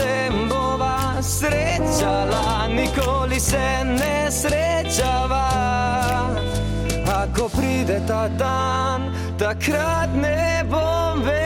[0.00, 5.50] da se bova srečala, nikoli se ne srečava.
[7.22, 11.40] Ako pride ta dan, takrat ne bom več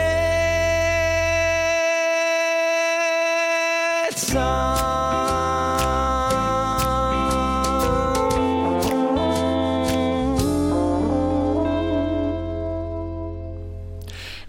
[4.17, 4.74] sam.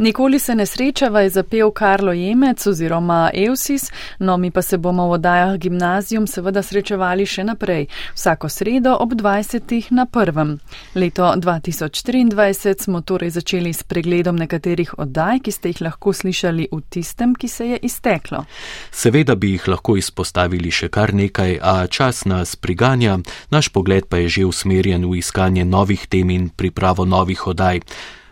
[0.06, 5.08] Nikoli se ne srečava je zapel Karlo Jemec oziroma Eusis, no mi pa se bomo
[5.08, 9.88] v oddajah gimnazijum seveda srečevali še naprej, vsako sredo ob 20.
[9.90, 10.60] na prvem.
[10.96, 16.82] Leto 2023 smo torej začeli s pregledom nekaterih oddaj, ki ste jih lahko slišali v
[16.90, 18.44] tistem, ki se je izteklo.
[18.92, 23.18] Seveda bi jih lahko izpostavili še kar nekaj, a čas nas priganja,
[23.50, 27.82] naš pogled pa je že usmerjen v iskanje novih tem in pripravo novih oddaj.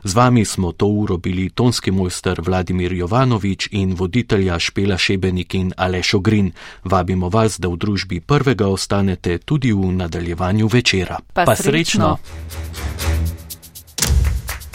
[0.03, 5.73] Z vami smo to uro bili tonski mojster Vladimir Jovanovič in voditelja Špela Šebenik in
[5.77, 6.51] Aleš Ogrin.
[6.83, 11.19] Vabimo vas, da v družbi prvega ostanete tudi v nadaljevanju večera.
[11.33, 12.17] Pa, pa srečno!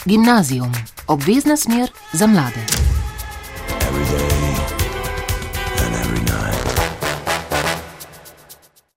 [0.05, 0.71] Gimnazijum.
[1.07, 2.89] Obvezna smer za mlade.
[3.89, 4.28] every day.